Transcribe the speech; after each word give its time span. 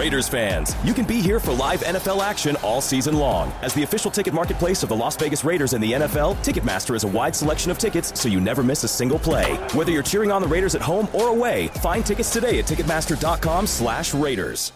Raiders 0.00 0.30
fans, 0.30 0.74
you 0.82 0.94
can 0.94 1.04
be 1.04 1.20
here 1.20 1.38
for 1.38 1.52
live 1.52 1.82
NFL 1.82 2.22
action 2.22 2.56
all 2.62 2.80
season 2.80 3.18
long. 3.18 3.52
As 3.60 3.74
the 3.74 3.82
official 3.82 4.10
ticket 4.10 4.32
marketplace 4.32 4.82
of 4.82 4.88
the 4.88 4.96
Las 4.96 5.14
Vegas 5.14 5.44
Raiders 5.44 5.74
and 5.74 5.84
the 5.84 5.92
NFL, 5.92 6.36
Ticketmaster 6.36 6.94
is 6.94 7.04
a 7.04 7.08
wide 7.08 7.36
selection 7.36 7.70
of 7.70 7.76
tickets 7.76 8.18
so 8.18 8.26
you 8.26 8.40
never 8.40 8.62
miss 8.62 8.82
a 8.82 8.88
single 8.88 9.18
play. 9.18 9.56
Whether 9.74 9.92
you're 9.92 10.02
cheering 10.02 10.32
on 10.32 10.40
the 10.40 10.48
Raiders 10.48 10.74
at 10.74 10.80
home 10.80 11.06
or 11.12 11.28
away, 11.28 11.68
find 11.82 12.04
tickets 12.04 12.32
today 12.32 12.58
at 12.58 12.64
Ticketmaster.com 12.64 13.66
slash 13.66 14.14
Raiders. 14.14 14.72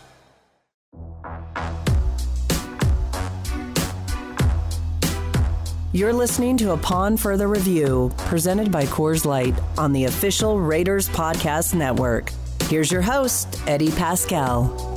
You're 5.95 6.13
listening 6.13 6.59
to 6.59 6.73
Upon 6.73 7.17
Further 7.17 7.49
Review, 7.49 8.13
presented 8.19 8.71
by 8.71 8.85
Coors 8.85 9.25
Light 9.25 9.55
on 9.79 9.95
the 9.95 10.05
official 10.05 10.61
Raiders 10.61 11.09
Podcast 11.09 11.73
Network. 11.73 12.31
Here's 12.65 12.93
your 12.93 13.01
host, 13.03 13.59
Eddie 13.67 13.89
Paskal. 13.89 14.94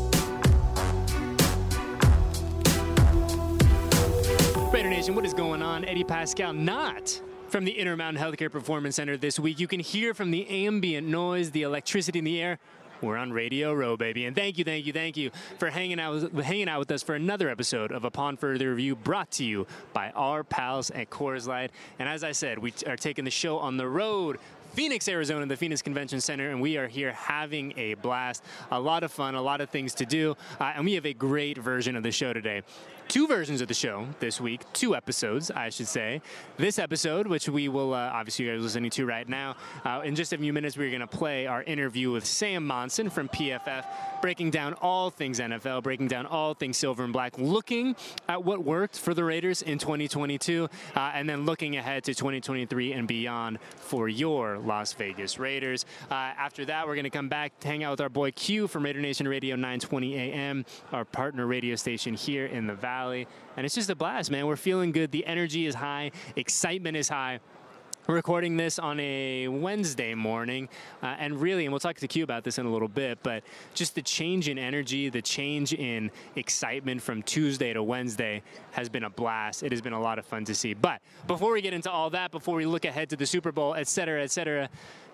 What 5.09 5.25
is 5.25 5.33
going 5.33 5.61
on? 5.61 5.85
Eddie 5.85 6.03
Paskal 6.03 6.55
not 6.55 7.21
from 7.47 7.63
the 7.63 7.71
Intermountain 7.71 8.21
Healthcare 8.21 8.51
Performance 8.51 8.97
Center 8.97 9.15
this 9.15 9.39
week. 9.39 9.59
You 9.59 9.67
can 9.67 9.79
hear 9.79 10.13
from 10.13 10.31
the 10.31 10.47
ambient 10.47 11.07
noise, 11.07 11.49
the 11.51 11.63
electricity 11.63 12.19
in 12.19 12.25
the 12.25 12.41
air 12.41 12.59
we're 13.01 13.17
on 13.17 13.31
Radio 13.31 13.73
Row, 13.73 13.95
baby. 13.95 14.25
And 14.25 14.35
thank 14.35 14.57
you, 14.57 14.63
thank 14.63 14.85
you, 14.85 14.93
thank 14.93 15.17
you 15.17 15.31
for 15.59 15.69
hanging 15.69 15.99
out, 15.99 16.33
with, 16.33 16.43
hanging 16.43 16.67
out 16.67 16.79
with 16.79 16.91
us 16.91 17.03
for 17.03 17.15
another 17.15 17.49
episode 17.49 17.91
of 17.91 18.05
Upon 18.05 18.37
Further 18.37 18.71
Review 18.71 18.95
brought 18.95 19.31
to 19.31 19.45
you 19.45 19.67
by 19.93 20.09
our 20.11 20.43
pals 20.43 20.89
at 20.91 21.09
Coors 21.09 21.47
Light. 21.47 21.71
And 21.99 22.09
as 22.09 22.23
I 22.23 22.31
said, 22.31 22.57
we 22.59 22.73
are 22.85 22.97
taking 22.97 23.23
the 23.23 23.31
show 23.31 23.59
on 23.59 23.77
the 23.77 23.87
road 23.87 24.39
Phoenix, 24.77 25.07
Arizona, 25.07 25.43
the 25.47 25.57
Phoenix 25.57 25.81
Convention 25.81 26.21
Center, 26.21 26.51
and 26.51 26.61
we 26.61 26.77
are 26.77 26.87
here 26.87 27.11
having 27.11 27.73
a 27.77 27.95
blast. 27.95 28.43
A 28.69 28.79
lot 28.79 29.01
of 29.01 29.11
fun, 29.11 29.33
a 29.33 29.41
lot 29.41 29.59
of 29.59 29.71
things 29.71 29.95
to 29.95 30.05
do, 30.05 30.37
uh, 30.59 30.73
and 30.75 30.85
we 30.85 30.93
have 30.93 31.07
a 31.07 31.15
great 31.15 31.57
version 31.57 31.95
of 31.95 32.03
the 32.03 32.11
show 32.11 32.31
today 32.31 32.61
two 33.07 33.27
versions 33.27 33.61
of 33.61 33.67
the 33.67 33.73
show 33.73 34.05
this 34.19 34.41
week, 34.41 34.61
two 34.73 34.95
episodes, 34.95 35.49
I 35.51 35.69
should 35.69 35.87
say. 35.87 36.21
This 36.57 36.77
episode, 36.77 37.27
which 37.27 37.47
we 37.47 37.69
will 37.69 37.93
uh, 37.93 38.11
obviously 38.13 38.45
you 38.45 38.51
guys 38.51 38.61
listening 38.61 38.91
to 38.91 39.05
right 39.05 39.27
now, 39.27 39.55
uh, 39.85 40.01
in 40.03 40.15
just 40.15 40.33
a 40.33 40.37
few 40.37 40.51
minutes, 40.51 40.77
we're 40.77 40.89
going 40.89 41.01
to 41.01 41.07
play 41.07 41.47
our 41.47 41.63
interview 41.63 42.11
with 42.11 42.25
Sam 42.25 42.65
Monson 42.65 43.09
from 43.09 43.29
PFF, 43.29 43.85
breaking 44.21 44.51
down 44.51 44.73
all 44.75 45.09
things 45.09 45.39
NFL, 45.39 45.83
breaking 45.83 46.07
down 46.07 46.25
all 46.25 46.53
things 46.53 46.77
silver 46.77 47.03
and 47.03 47.13
black, 47.13 47.37
looking 47.37 47.95
at 48.27 48.43
what 48.43 48.63
worked 48.63 48.99
for 48.99 49.13
the 49.13 49.23
Raiders 49.23 49.61
in 49.61 49.77
2022, 49.77 50.69
uh, 50.95 50.99
and 51.13 51.29
then 51.29 51.45
looking 51.45 51.77
ahead 51.77 52.03
to 52.05 52.13
2023 52.13 52.93
and 52.93 53.07
beyond 53.07 53.59
for 53.75 54.07
your 54.07 54.57
Las 54.59 54.93
Vegas 54.93 55.39
Raiders. 55.39 55.85
Uh, 56.09 56.13
after 56.13 56.65
that, 56.65 56.87
we're 56.87 56.95
going 56.95 57.03
to 57.03 57.09
come 57.09 57.29
back 57.29 57.59
to 57.59 57.67
hang 57.67 57.83
out 57.83 57.91
with 57.91 58.01
our 58.01 58.09
boy 58.09 58.31
Q 58.31 58.67
from 58.67 58.83
Raider 58.83 59.01
Nation 59.01 59.27
Radio 59.27 59.55
920 59.55 60.15
AM, 60.15 60.65
our 60.91 61.05
partner 61.05 61.45
radio 61.45 61.75
station 61.75 62.13
here 62.13 62.45
in 62.45 62.67
the 62.67 62.75
Valley. 62.75 63.27
And 63.55 63.65
it's 63.65 63.75
just 63.75 63.89
a 63.89 63.95
blast, 63.95 64.29
man. 64.29 64.45
We're 64.45 64.55
feeling 64.55 64.91
good. 64.91 65.11
The 65.11 65.25
energy 65.25 65.65
is 65.65 65.75
high, 65.75 66.11
excitement 66.35 66.97
is 66.97 67.09
high. 67.09 67.39
We're 68.07 68.15
recording 68.15 68.55
this 68.55 68.79
on 68.79 69.01
a 69.01 69.49
Wednesday 69.49 70.15
morning, 70.15 70.69
uh, 71.03 71.17
and 71.19 71.41
really, 71.41 71.65
and 71.65 71.73
we'll 71.73 71.81
talk 71.81 71.97
to 71.97 72.07
Q 72.07 72.23
about 72.23 72.45
this 72.45 72.57
in 72.57 72.65
a 72.65 72.69
little 72.69 72.87
bit, 72.87 73.19
but 73.21 73.43
just 73.73 73.95
the 73.95 74.01
change 74.01 74.47
in 74.47 74.57
energy, 74.57 75.09
the 75.09 75.21
change 75.21 75.73
in 75.73 76.09
excitement 76.37 77.01
from 77.01 77.21
Tuesday 77.21 77.73
to 77.73 77.83
Wednesday 77.83 78.43
has 78.71 78.87
been 78.87 79.03
a 79.03 79.09
blast. 79.09 79.61
It 79.61 79.73
has 79.73 79.81
been 79.81 79.91
a 79.91 79.99
lot 79.99 80.19
of 80.19 80.25
fun 80.25 80.45
to 80.45 80.55
see. 80.55 80.73
But 80.73 81.01
before 81.27 81.51
we 81.51 81.61
get 81.61 81.73
into 81.73 81.91
all 81.91 82.09
that, 82.11 82.31
before 82.31 82.55
we 82.55 82.65
look 82.65 82.85
ahead 82.85 83.09
to 83.09 83.17
the 83.17 83.25
Super 83.25 83.51
Bowl, 83.51 83.75
et 83.75 83.89
cetera, 83.89 84.23
et 84.23 84.31
cetera, 84.31 84.69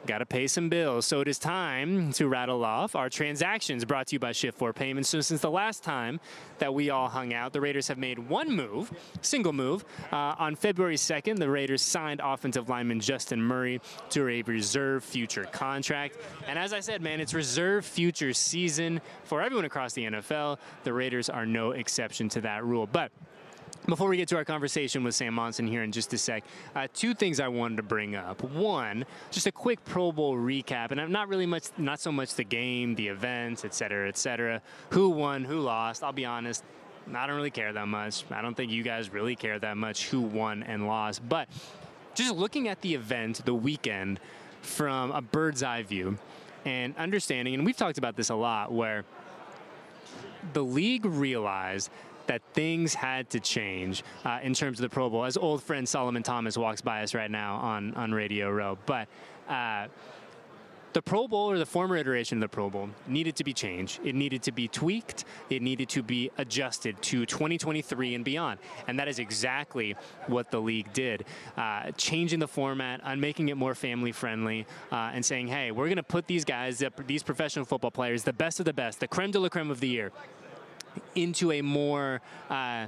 Got 0.05 0.17
to 0.17 0.25
pay 0.25 0.47
some 0.47 0.67
bills. 0.67 1.05
So 1.05 1.21
it 1.21 1.29
is 1.29 1.39
time 1.39 2.11
to 2.13 2.27
rattle 2.27 2.65
off 2.65 2.93
our 2.93 3.09
transactions 3.09 3.85
brought 3.85 4.07
to 4.07 4.15
you 4.15 4.19
by 4.19 4.31
Shift4 4.31 4.75
Payments. 4.75 5.07
So 5.07 5.21
since 5.21 5.39
the 5.39 5.49
last 5.49 5.81
time 5.81 6.19
that 6.59 6.73
we 6.73 6.89
all 6.89 7.07
hung 7.07 7.33
out, 7.33 7.53
the 7.53 7.61
Raiders 7.61 7.87
have 7.87 7.97
made 7.97 8.19
one 8.19 8.51
move, 8.51 8.91
single 9.21 9.53
move. 9.53 9.85
Uh, 10.11 10.35
on 10.37 10.55
February 10.55 10.97
2nd, 10.97 11.37
the 11.37 11.49
Raiders 11.49 11.81
signed 11.81 12.19
offensive 12.21 12.67
lineman 12.67 12.99
Justin 12.99 13.41
Murray 13.41 13.79
to 14.09 14.27
a 14.27 14.41
reserve 14.41 15.05
future 15.05 15.45
contract. 15.45 16.17
And 16.47 16.59
as 16.59 16.73
I 16.73 16.81
said, 16.81 17.01
man, 17.01 17.21
it's 17.21 17.33
reserve 17.33 17.85
future 17.85 18.33
season 18.33 18.99
for 19.23 19.41
everyone 19.41 19.63
across 19.63 19.93
the 19.93 20.03
NFL. 20.03 20.57
The 20.83 20.91
Raiders 20.91 21.29
are 21.29 21.45
no 21.45 21.71
exception 21.71 22.27
to 22.29 22.41
that 22.41 22.65
rule. 22.65 22.87
But 22.87 23.13
before 23.87 24.09
we 24.09 24.17
get 24.17 24.27
to 24.29 24.35
our 24.37 24.45
conversation 24.45 25.03
with 25.03 25.15
Sam 25.15 25.33
Monson 25.33 25.67
here 25.67 25.83
in 25.83 25.91
just 25.91 26.13
a 26.13 26.17
sec, 26.17 26.43
uh, 26.75 26.87
two 26.93 27.13
things 27.13 27.39
I 27.39 27.47
wanted 27.47 27.77
to 27.77 27.83
bring 27.83 28.15
up. 28.15 28.43
One, 28.43 29.05
just 29.31 29.47
a 29.47 29.51
quick 29.51 29.83
Pro 29.85 30.11
Bowl 30.11 30.35
recap, 30.35 30.91
and 30.91 31.01
I'm 31.01 31.11
not 31.11 31.27
really 31.27 31.45
much, 31.45 31.65
not 31.77 31.99
so 31.99 32.11
much 32.11 32.35
the 32.35 32.43
game, 32.43 32.95
the 32.95 33.07
events, 33.07 33.65
et 33.65 33.73
cetera, 33.73 34.07
et 34.07 34.17
cetera. 34.17 34.61
Who 34.91 35.09
won, 35.09 35.43
who 35.43 35.59
lost. 35.59 36.03
I'll 36.03 36.13
be 36.13 36.25
honest, 36.25 36.63
I 37.13 37.27
don't 37.27 37.35
really 37.35 37.51
care 37.51 37.73
that 37.73 37.87
much. 37.87 38.23
I 38.31 38.41
don't 38.41 38.55
think 38.55 38.71
you 38.71 38.83
guys 38.83 39.11
really 39.11 39.35
care 39.35 39.59
that 39.59 39.77
much 39.77 40.07
who 40.09 40.21
won 40.21 40.63
and 40.63 40.87
lost. 40.87 41.27
But 41.27 41.49
just 42.15 42.33
looking 42.35 42.67
at 42.67 42.81
the 42.81 42.93
event, 42.93 43.43
the 43.45 43.55
weekend, 43.55 44.19
from 44.61 45.11
a 45.11 45.21
bird's 45.21 45.61
eye 45.61 45.83
view, 45.83 46.17
and 46.63 46.95
understanding, 46.95 47.53
and 47.55 47.65
we've 47.65 47.75
talked 47.75 47.97
about 47.97 48.15
this 48.15 48.29
a 48.29 48.35
lot, 48.35 48.71
where 48.71 49.03
the 50.53 50.63
league 50.63 51.05
realized 51.05 51.89
that 52.27 52.41
things 52.53 52.93
had 52.93 53.29
to 53.31 53.39
change 53.39 54.03
uh, 54.25 54.39
in 54.41 54.53
terms 54.53 54.79
of 54.79 54.83
the 54.83 54.89
Pro 54.89 55.09
Bowl. 55.09 55.25
As 55.25 55.37
old 55.37 55.61
friend 55.61 55.87
Solomon 55.87 56.23
Thomas 56.23 56.57
walks 56.57 56.81
by 56.81 57.03
us 57.03 57.13
right 57.13 57.31
now 57.31 57.55
on, 57.55 57.93
on 57.95 58.11
Radio 58.11 58.49
Row. 58.49 58.77
But 58.85 59.07
uh, 59.49 59.87
the 60.93 61.01
Pro 61.01 61.27
Bowl 61.27 61.49
or 61.49 61.57
the 61.57 61.65
former 61.65 61.97
iteration 61.97 62.37
of 62.37 62.41
the 62.41 62.47
Pro 62.47 62.69
Bowl 62.69 62.89
needed 63.07 63.35
to 63.37 63.43
be 63.43 63.51
changed. 63.51 63.99
It 64.03 64.13
needed 64.13 64.43
to 64.43 64.51
be 64.51 64.67
tweaked. 64.67 65.25
It 65.49 65.63
needed 65.63 65.89
to 65.89 66.03
be 66.03 66.29
adjusted 66.37 67.01
to 67.01 67.25
2023 67.25 68.13
and 68.13 68.23
beyond. 68.23 68.59
And 68.87 68.99
that 68.99 69.07
is 69.07 69.17
exactly 69.17 69.95
what 70.27 70.51
the 70.51 70.61
league 70.61 70.93
did. 70.93 71.25
Uh, 71.57 71.91
changing 71.97 72.39
the 72.39 72.47
format 72.47 73.01
and 73.03 73.19
making 73.19 73.49
it 73.49 73.57
more 73.57 73.73
family 73.73 74.11
friendly 74.11 74.67
uh, 74.91 75.11
and 75.13 75.25
saying, 75.25 75.47
hey, 75.47 75.71
we're 75.71 75.87
going 75.87 75.97
to 75.97 76.03
put 76.03 76.27
these 76.27 76.45
guys, 76.45 76.83
these 77.07 77.23
professional 77.23 77.65
football 77.65 77.91
players, 77.91 78.23
the 78.23 78.33
best 78.33 78.59
of 78.59 78.65
the 78.65 78.73
best, 78.73 78.99
the 78.99 79.07
creme 79.07 79.31
de 79.31 79.39
la 79.39 79.49
creme 79.49 79.71
of 79.71 79.79
the 79.79 79.89
year, 79.89 80.11
into 81.15 81.51
a 81.51 81.61
more 81.61 82.21
uh, 82.49 82.85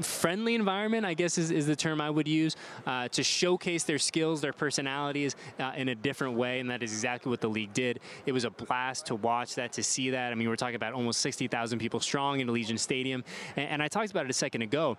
friendly 0.00 0.54
environment, 0.54 1.04
I 1.04 1.14
guess 1.14 1.38
is, 1.38 1.50
is 1.50 1.66
the 1.66 1.76
term 1.76 2.00
I 2.00 2.10
would 2.10 2.28
use, 2.28 2.56
uh, 2.86 3.08
to 3.08 3.22
showcase 3.22 3.84
their 3.84 3.98
skills, 3.98 4.40
their 4.40 4.52
personalities 4.52 5.36
uh, 5.58 5.72
in 5.76 5.88
a 5.88 5.94
different 5.94 6.34
way. 6.34 6.60
And 6.60 6.70
that 6.70 6.82
is 6.82 6.92
exactly 6.92 7.30
what 7.30 7.40
the 7.40 7.48
league 7.48 7.72
did. 7.72 8.00
It 8.26 8.32
was 8.32 8.44
a 8.44 8.50
blast 8.50 9.06
to 9.06 9.14
watch 9.14 9.54
that, 9.54 9.72
to 9.74 9.82
see 9.82 10.10
that. 10.10 10.32
I 10.32 10.34
mean, 10.34 10.48
we're 10.48 10.56
talking 10.56 10.76
about 10.76 10.92
almost 10.92 11.20
60,000 11.20 11.78
people 11.78 12.00
strong 12.00 12.40
in 12.40 12.48
Allegiant 12.48 12.78
Stadium. 12.78 13.24
And, 13.56 13.68
and 13.68 13.82
I 13.82 13.88
talked 13.88 14.10
about 14.10 14.24
it 14.24 14.30
a 14.30 14.34
second 14.34 14.62
ago 14.62 14.96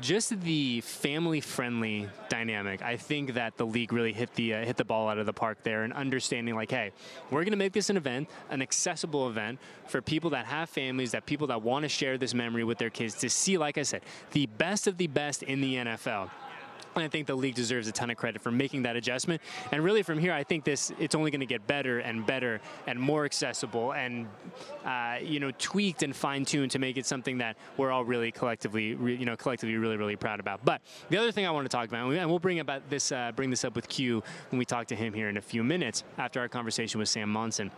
just 0.00 0.40
the 0.40 0.80
family-friendly 0.82 2.08
dynamic. 2.28 2.82
I 2.82 2.96
think 2.96 3.34
that 3.34 3.56
the 3.56 3.66
league 3.66 3.92
really 3.92 4.12
hit 4.12 4.34
the 4.34 4.54
uh, 4.54 4.64
hit 4.64 4.76
the 4.76 4.84
ball 4.84 5.08
out 5.08 5.18
of 5.18 5.26
the 5.26 5.32
park 5.32 5.58
there, 5.62 5.84
and 5.84 5.92
understanding 5.92 6.54
like, 6.54 6.70
hey, 6.70 6.92
we're 7.30 7.42
going 7.42 7.52
to 7.52 7.56
make 7.56 7.72
this 7.72 7.90
an 7.90 7.96
event, 7.96 8.28
an 8.50 8.62
accessible 8.62 9.28
event 9.28 9.58
for 9.86 10.00
people 10.02 10.30
that 10.30 10.46
have 10.46 10.68
families, 10.68 11.12
that 11.12 11.26
people 11.26 11.46
that 11.48 11.62
want 11.62 11.82
to 11.84 11.88
share 11.88 12.18
this 12.18 12.34
memory 12.34 12.64
with 12.64 12.78
their 12.78 12.90
kids 12.90 13.14
to 13.16 13.30
see, 13.30 13.58
like 13.58 13.78
I 13.78 13.82
said, 13.82 14.02
the 14.32 14.46
best 14.46 14.86
of 14.86 14.96
the 14.96 15.06
best 15.06 15.42
in 15.42 15.60
the 15.60 15.76
NFL. 15.76 16.30
I 17.02 17.08
think 17.08 17.26
the 17.26 17.34
league 17.34 17.54
deserves 17.54 17.88
a 17.88 17.92
ton 17.92 18.10
of 18.10 18.16
credit 18.16 18.40
for 18.40 18.50
making 18.50 18.82
that 18.82 18.96
adjustment. 18.96 19.42
And 19.72 19.82
really, 19.82 20.02
from 20.02 20.18
here, 20.18 20.32
I 20.32 20.44
think 20.44 20.64
this 20.64 20.92
it's 20.98 21.14
only 21.14 21.30
going 21.30 21.40
to 21.40 21.46
get 21.46 21.66
better 21.66 21.98
and 21.98 22.24
better 22.24 22.60
and 22.86 22.98
more 22.98 23.24
accessible 23.24 23.92
and 23.92 24.26
uh, 24.84 25.16
you 25.22 25.40
know 25.40 25.50
tweaked 25.58 26.02
and 26.02 26.14
fine 26.14 26.44
tuned 26.44 26.70
to 26.72 26.78
make 26.78 26.96
it 26.96 27.06
something 27.06 27.38
that 27.38 27.56
we're 27.76 27.90
all 27.90 28.04
really 28.04 28.30
collectively 28.30 28.94
re, 28.94 29.16
you 29.16 29.24
know 29.24 29.36
collectively 29.36 29.76
really 29.76 29.96
really 29.96 30.16
proud 30.16 30.40
about. 30.40 30.64
But 30.64 30.82
the 31.10 31.18
other 31.18 31.32
thing 31.32 31.46
I 31.46 31.50
want 31.50 31.64
to 31.64 31.74
talk 31.74 31.88
about, 31.88 32.12
and 32.12 32.30
we'll 32.30 32.38
bring 32.38 32.60
about 32.60 32.88
this 32.90 33.12
uh, 33.12 33.32
bring 33.34 33.50
this 33.50 33.64
up 33.64 33.74
with 33.74 33.88
Q 33.88 34.22
when 34.50 34.58
we 34.58 34.64
talk 34.64 34.86
to 34.88 34.96
him 34.96 35.12
here 35.12 35.28
in 35.28 35.36
a 35.36 35.42
few 35.42 35.64
minutes 35.64 36.04
after 36.18 36.40
our 36.40 36.48
conversation 36.48 37.00
with 37.00 37.08
Sam 37.08 37.28
Monson. 37.28 37.70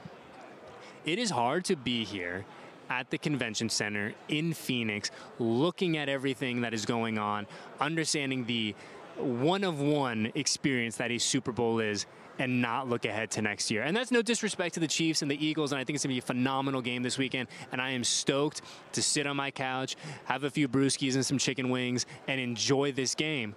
It 1.04 1.18
is 1.20 1.30
hard 1.30 1.64
to 1.66 1.76
be 1.76 2.04
here 2.04 2.44
at 2.90 3.10
the 3.10 3.18
convention 3.18 3.68
center 3.68 4.14
in 4.28 4.52
Phoenix, 4.52 5.10
looking 5.38 5.96
at 5.96 6.08
everything 6.08 6.60
that 6.62 6.74
is 6.74 6.84
going 6.84 7.18
on, 7.18 7.46
understanding 7.80 8.44
the 8.44 8.74
one 9.18 9.64
of 9.64 9.80
one 9.80 10.32
experience 10.34 10.96
that 10.96 11.10
a 11.10 11.18
Super 11.18 11.52
Bowl 11.52 11.80
is 11.80 12.06
and 12.38 12.60
not 12.60 12.88
look 12.88 13.04
ahead 13.04 13.30
to 13.32 13.42
next 13.42 13.70
year. 13.70 13.82
And 13.82 13.96
that's 13.96 14.10
no 14.10 14.22
disrespect 14.22 14.74
to 14.74 14.80
the 14.80 14.88
Chiefs 14.88 15.22
and 15.22 15.30
the 15.30 15.44
Eagles, 15.44 15.72
and 15.72 15.80
I 15.80 15.84
think 15.84 15.94
it's 15.94 16.02
to 16.02 16.08
be 16.08 16.18
a 16.18 16.22
phenomenal 16.22 16.82
game 16.82 17.02
this 17.02 17.16
weekend. 17.16 17.48
And 17.72 17.80
I 17.80 17.90
am 17.90 18.04
stoked 18.04 18.62
to 18.92 19.02
sit 19.02 19.26
on 19.26 19.36
my 19.36 19.50
couch, 19.50 19.96
have 20.24 20.44
a 20.44 20.50
few 20.50 20.68
brewskis 20.68 21.14
and 21.14 21.24
some 21.24 21.38
chicken 21.38 21.70
wings, 21.70 22.04
and 22.28 22.40
enjoy 22.40 22.92
this 22.92 23.14
game. 23.14 23.54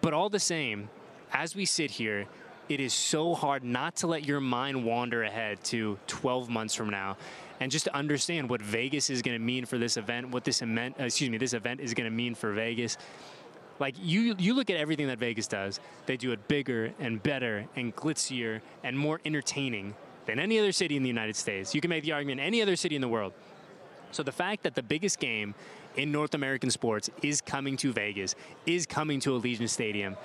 But 0.00 0.12
all 0.12 0.28
the 0.28 0.40
same, 0.40 0.88
as 1.32 1.54
we 1.54 1.64
sit 1.64 1.90
here, 1.90 2.26
it 2.68 2.80
is 2.80 2.92
so 2.92 3.34
hard 3.34 3.64
not 3.64 3.96
to 3.96 4.06
let 4.06 4.24
your 4.24 4.40
mind 4.40 4.84
wander 4.84 5.24
ahead 5.24 5.62
to 5.64 5.98
12 6.06 6.48
months 6.48 6.74
from 6.74 6.90
now 6.90 7.16
and 7.60 7.70
just 7.70 7.84
to 7.84 7.94
understand 7.94 8.48
what 8.48 8.62
Vegas 8.62 9.10
is 9.10 9.22
going 9.22 9.38
to 9.38 9.44
mean 9.44 9.66
for 9.66 9.76
this 9.76 9.98
event, 9.98 10.30
what 10.30 10.44
this 10.44 10.62
event, 10.62 10.96
uh, 10.98 11.04
excuse 11.04 11.28
me, 11.28 11.36
this 11.36 11.52
event 11.52 11.80
is 11.80 11.92
going 11.94 12.08
to 12.08 12.14
mean 12.14 12.34
for 12.34 12.52
Vegas. 12.52 12.96
Like 13.80 13.96
you, 13.98 14.36
you 14.38 14.54
look 14.54 14.70
at 14.70 14.76
everything 14.76 15.08
that 15.08 15.18
Vegas 15.18 15.48
does. 15.48 15.80
They 16.06 16.16
do 16.16 16.32
it 16.32 16.46
bigger 16.46 16.92
and 17.00 17.20
better 17.22 17.66
and 17.74 17.96
glitzier 17.96 18.60
and 18.84 18.96
more 18.96 19.20
entertaining 19.24 19.94
than 20.26 20.38
any 20.38 20.58
other 20.58 20.70
city 20.70 20.96
in 20.96 21.02
the 21.02 21.08
United 21.08 21.34
States. 21.34 21.74
You 21.74 21.80
can 21.80 21.88
make 21.88 22.04
the 22.04 22.12
argument 22.12 22.40
any 22.40 22.62
other 22.62 22.76
city 22.76 22.94
in 22.94 23.00
the 23.00 23.08
world. 23.08 23.32
So 24.12 24.22
the 24.22 24.32
fact 24.32 24.62
that 24.64 24.74
the 24.74 24.82
biggest 24.82 25.18
game 25.18 25.54
in 25.96 26.12
North 26.12 26.34
American 26.34 26.70
sports 26.70 27.10
is 27.22 27.40
coming 27.40 27.76
to 27.78 27.92
Vegas, 27.92 28.34
is 28.66 28.86
coming 28.86 29.18
to 29.20 29.30
Allegiant 29.30 29.70
Stadium, 29.70 30.16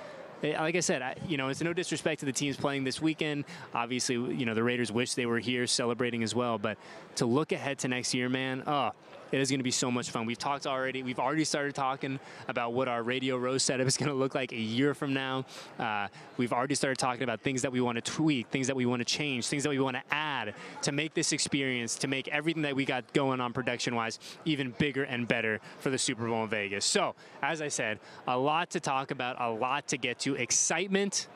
Eh, 0.42 0.60
like 0.60 0.76
I 0.76 0.80
said, 0.80 1.02
I, 1.02 1.14
you 1.26 1.36
know, 1.36 1.48
it's 1.48 1.62
no 1.62 1.72
disrespect 1.72 2.20
to 2.20 2.26
the 2.26 2.32
teams 2.32 2.56
playing 2.56 2.84
this 2.84 3.00
weekend. 3.00 3.44
Obviously, 3.74 4.16
you 4.16 4.44
know, 4.44 4.54
the 4.54 4.62
Raiders 4.62 4.92
wish 4.92 5.14
they 5.14 5.26
were 5.26 5.38
here 5.38 5.66
celebrating 5.66 6.22
as 6.22 6.34
well. 6.34 6.58
But 6.58 6.76
to 7.16 7.26
look 7.26 7.52
ahead 7.52 7.78
to 7.80 7.88
next 7.88 8.12
year, 8.14 8.28
man, 8.28 8.62
oh, 8.66 8.92
it 9.32 9.40
is 9.40 9.50
going 9.50 9.58
to 9.58 9.64
be 9.64 9.70
so 9.70 9.90
much 9.90 10.10
fun. 10.10 10.26
We've 10.26 10.38
talked 10.38 10.66
already. 10.66 11.02
We've 11.02 11.18
already 11.18 11.44
started 11.44 11.74
talking 11.74 12.20
about 12.48 12.72
what 12.72 12.88
our 12.88 13.02
Radio 13.02 13.36
Row 13.36 13.58
setup 13.58 13.86
is 13.86 13.96
going 13.98 14.08
to 14.08 14.14
look 14.14 14.34
like 14.34 14.52
a 14.52 14.56
year 14.56 14.94
from 14.94 15.12
now. 15.12 15.44
Uh, 15.78 16.08
we've 16.36 16.52
already 16.52 16.74
started 16.74 16.98
talking 16.98 17.22
about 17.22 17.40
things 17.40 17.62
that 17.62 17.72
we 17.72 17.80
want 17.80 17.96
to 17.96 18.02
tweak, 18.02 18.48
things 18.48 18.66
that 18.68 18.76
we 18.76 18.86
want 18.86 19.00
to 19.00 19.04
change, 19.04 19.46
things 19.46 19.62
that 19.64 19.70
we 19.70 19.78
want 19.78 19.96
to 19.96 20.02
add 20.10 20.54
to 20.82 20.92
make 20.92 21.14
this 21.14 21.32
experience, 21.32 21.96
to 21.96 22.08
make 22.08 22.28
everything 22.28 22.62
that 22.62 22.76
we 22.76 22.84
got 22.84 23.12
going 23.12 23.40
on 23.40 23.52
production-wise 23.52 24.18
even 24.44 24.70
bigger 24.78 25.04
and 25.04 25.26
better 25.26 25.60
for 25.78 25.90
the 25.90 25.98
Super 25.98 26.26
Bowl 26.26 26.44
in 26.44 26.48
Vegas. 26.48 26.84
So, 26.84 27.14
as 27.42 27.60
I 27.60 27.68
said, 27.68 27.98
a 28.26 28.38
lot 28.38 28.70
to 28.70 28.80
talk 28.80 29.10
about, 29.10 29.40
a 29.40 29.50
lot 29.50 29.88
to 29.88 29.98
get 29.98 30.18
to. 30.20 30.34
Excitement 30.34 31.28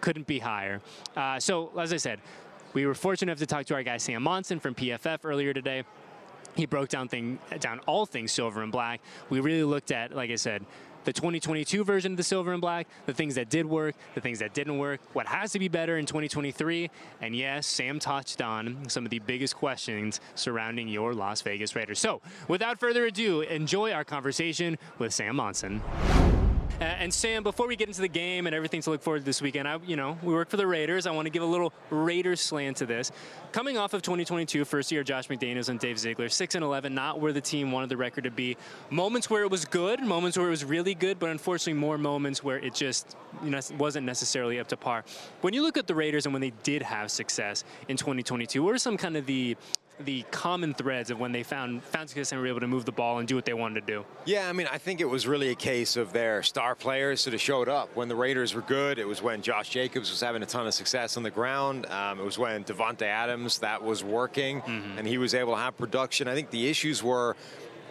couldn't 0.00 0.26
be 0.26 0.38
higher. 0.38 0.80
Uh, 1.16 1.38
so, 1.40 1.70
as 1.78 1.92
I 1.92 1.96
said, 1.96 2.20
we 2.74 2.86
were 2.86 2.94
fortunate 2.94 3.30
enough 3.30 3.38
to 3.38 3.46
talk 3.46 3.66
to 3.66 3.74
our 3.74 3.82
guy 3.82 3.98
Sam 3.98 4.22
Monson 4.22 4.58
from 4.58 4.74
PFF 4.74 5.20
earlier 5.24 5.52
today. 5.52 5.84
He 6.54 6.66
broke 6.66 6.88
down 6.88 7.08
thing 7.08 7.38
down 7.60 7.80
all 7.80 8.06
things 8.06 8.32
silver 8.32 8.62
and 8.62 8.72
black. 8.72 9.00
We 9.30 9.40
really 9.40 9.64
looked 9.64 9.90
at, 9.90 10.14
like 10.14 10.30
I 10.30 10.36
said, 10.36 10.64
the 11.04 11.12
2022 11.12 11.84
version 11.84 12.12
of 12.12 12.16
the 12.16 12.22
silver 12.22 12.52
and 12.52 12.60
black, 12.60 12.86
the 13.06 13.14
things 13.14 13.34
that 13.34 13.48
did 13.48 13.66
work, 13.66 13.94
the 14.14 14.20
things 14.20 14.38
that 14.38 14.54
didn't 14.54 14.78
work, 14.78 15.00
what 15.14 15.26
has 15.26 15.52
to 15.52 15.58
be 15.58 15.68
better 15.68 15.98
in 15.98 16.06
2023. 16.06 16.90
And 17.20 17.34
yes, 17.34 17.66
Sam 17.66 17.98
touched 17.98 18.40
on 18.40 18.88
some 18.88 19.04
of 19.04 19.10
the 19.10 19.18
biggest 19.20 19.56
questions 19.56 20.20
surrounding 20.34 20.88
your 20.88 21.14
Las 21.14 21.42
Vegas 21.42 21.74
Raiders. 21.74 21.98
So, 21.98 22.20
without 22.48 22.78
further 22.78 23.06
ado, 23.06 23.40
enjoy 23.42 23.92
our 23.92 24.04
conversation 24.04 24.78
with 24.98 25.12
Sam 25.12 25.36
Monson. 25.36 25.82
Uh, 26.82 26.96
and 26.98 27.14
Sam, 27.14 27.44
before 27.44 27.68
we 27.68 27.76
get 27.76 27.86
into 27.86 28.00
the 28.00 28.08
game 28.08 28.48
and 28.48 28.56
everything 28.56 28.82
to 28.82 28.90
look 28.90 29.02
forward 29.02 29.20
to 29.20 29.24
this 29.24 29.40
weekend, 29.40 29.68
I, 29.68 29.78
you 29.86 29.94
know, 29.94 30.18
we 30.20 30.34
work 30.34 30.50
for 30.50 30.56
the 30.56 30.66
Raiders. 30.66 31.06
I 31.06 31.12
want 31.12 31.26
to 31.26 31.30
give 31.30 31.44
a 31.44 31.46
little 31.46 31.72
Raiders 31.90 32.40
slant 32.40 32.78
to 32.78 32.86
this. 32.86 33.12
Coming 33.52 33.78
off 33.78 33.94
of 33.94 34.02
2022, 34.02 34.64
first 34.64 34.90
year 34.90 35.04
Josh 35.04 35.28
McDaniels 35.28 35.68
and 35.68 35.78
Dave 35.78 35.96
Ziegler, 35.96 36.28
6 36.28 36.56
and 36.56 36.64
11, 36.64 36.92
not 36.92 37.20
where 37.20 37.32
the 37.32 37.40
team 37.40 37.70
wanted 37.70 37.88
the 37.88 37.96
record 37.96 38.24
to 38.24 38.32
be. 38.32 38.56
Moments 38.90 39.30
where 39.30 39.44
it 39.44 39.50
was 39.50 39.64
good, 39.64 40.00
moments 40.00 40.36
where 40.36 40.48
it 40.48 40.50
was 40.50 40.64
really 40.64 40.96
good, 40.96 41.20
but 41.20 41.30
unfortunately 41.30 41.74
more 41.74 41.98
moments 41.98 42.42
where 42.42 42.58
it 42.58 42.74
just 42.74 43.16
you 43.44 43.50
know, 43.50 43.60
wasn't 43.78 44.04
necessarily 44.04 44.58
up 44.58 44.66
to 44.66 44.76
par. 44.76 45.04
When 45.42 45.54
you 45.54 45.62
look 45.62 45.76
at 45.76 45.86
the 45.86 45.94
Raiders 45.94 46.26
and 46.26 46.32
when 46.34 46.42
they 46.42 46.52
did 46.64 46.82
have 46.82 47.12
success 47.12 47.62
in 47.86 47.96
2022, 47.96 48.60
what 48.60 48.74
are 48.74 48.78
some 48.78 48.96
kind 48.96 49.16
of 49.16 49.26
the 49.26 49.56
the 50.00 50.22
common 50.30 50.74
threads 50.74 51.10
of 51.10 51.20
when 51.20 51.32
they 51.32 51.42
found 51.42 51.82
found 51.84 52.08
success 52.08 52.32
and 52.32 52.40
were 52.40 52.46
able 52.46 52.60
to 52.60 52.66
move 52.66 52.84
the 52.84 52.92
ball 52.92 53.18
and 53.18 53.28
do 53.28 53.34
what 53.34 53.44
they 53.44 53.54
wanted 53.54 53.86
to 53.86 53.92
do? 53.92 54.04
Yeah, 54.24 54.48
I 54.48 54.52
mean, 54.52 54.66
I 54.70 54.78
think 54.78 55.00
it 55.00 55.08
was 55.08 55.26
really 55.26 55.50
a 55.50 55.54
case 55.54 55.96
of 55.96 56.12
their 56.12 56.42
star 56.42 56.74
players 56.74 57.20
sort 57.20 57.34
of 57.34 57.40
showed 57.40 57.68
up. 57.68 57.94
When 57.94 58.08
the 58.08 58.16
Raiders 58.16 58.54
were 58.54 58.62
good, 58.62 58.98
it 58.98 59.06
was 59.06 59.22
when 59.22 59.42
Josh 59.42 59.70
Jacobs 59.70 60.10
was 60.10 60.20
having 60.20 60.42
a 60.42 60.46
ton 60.46 60.66
of 60.66 60.74
success 60.74 61.16
on 61.16 61.22
the 61.22 61.30
ground. 61.30 61.86
Um, 61.86 62.20
it 62.20 62.24
was 62.24 62.38
when 62.38 62.64
Davante 62.64 63.02
Adams 63.02 63.58
that 63.60 63.82
was 63.82 64.02
working, 64.02 64.60
mm-hmm. 64.62 64.98
and 64.98 65.06
he 65.06 65.18
was 65.18 65.34
able 65.34 65.54
to 65.54 65.60
have 65.60 65.76
production. 65.76 66.28
I 66.28 66.34
think 66.34 66.50
the 66.50 66.68
issues 66.68 67.02
were 67.02 67.36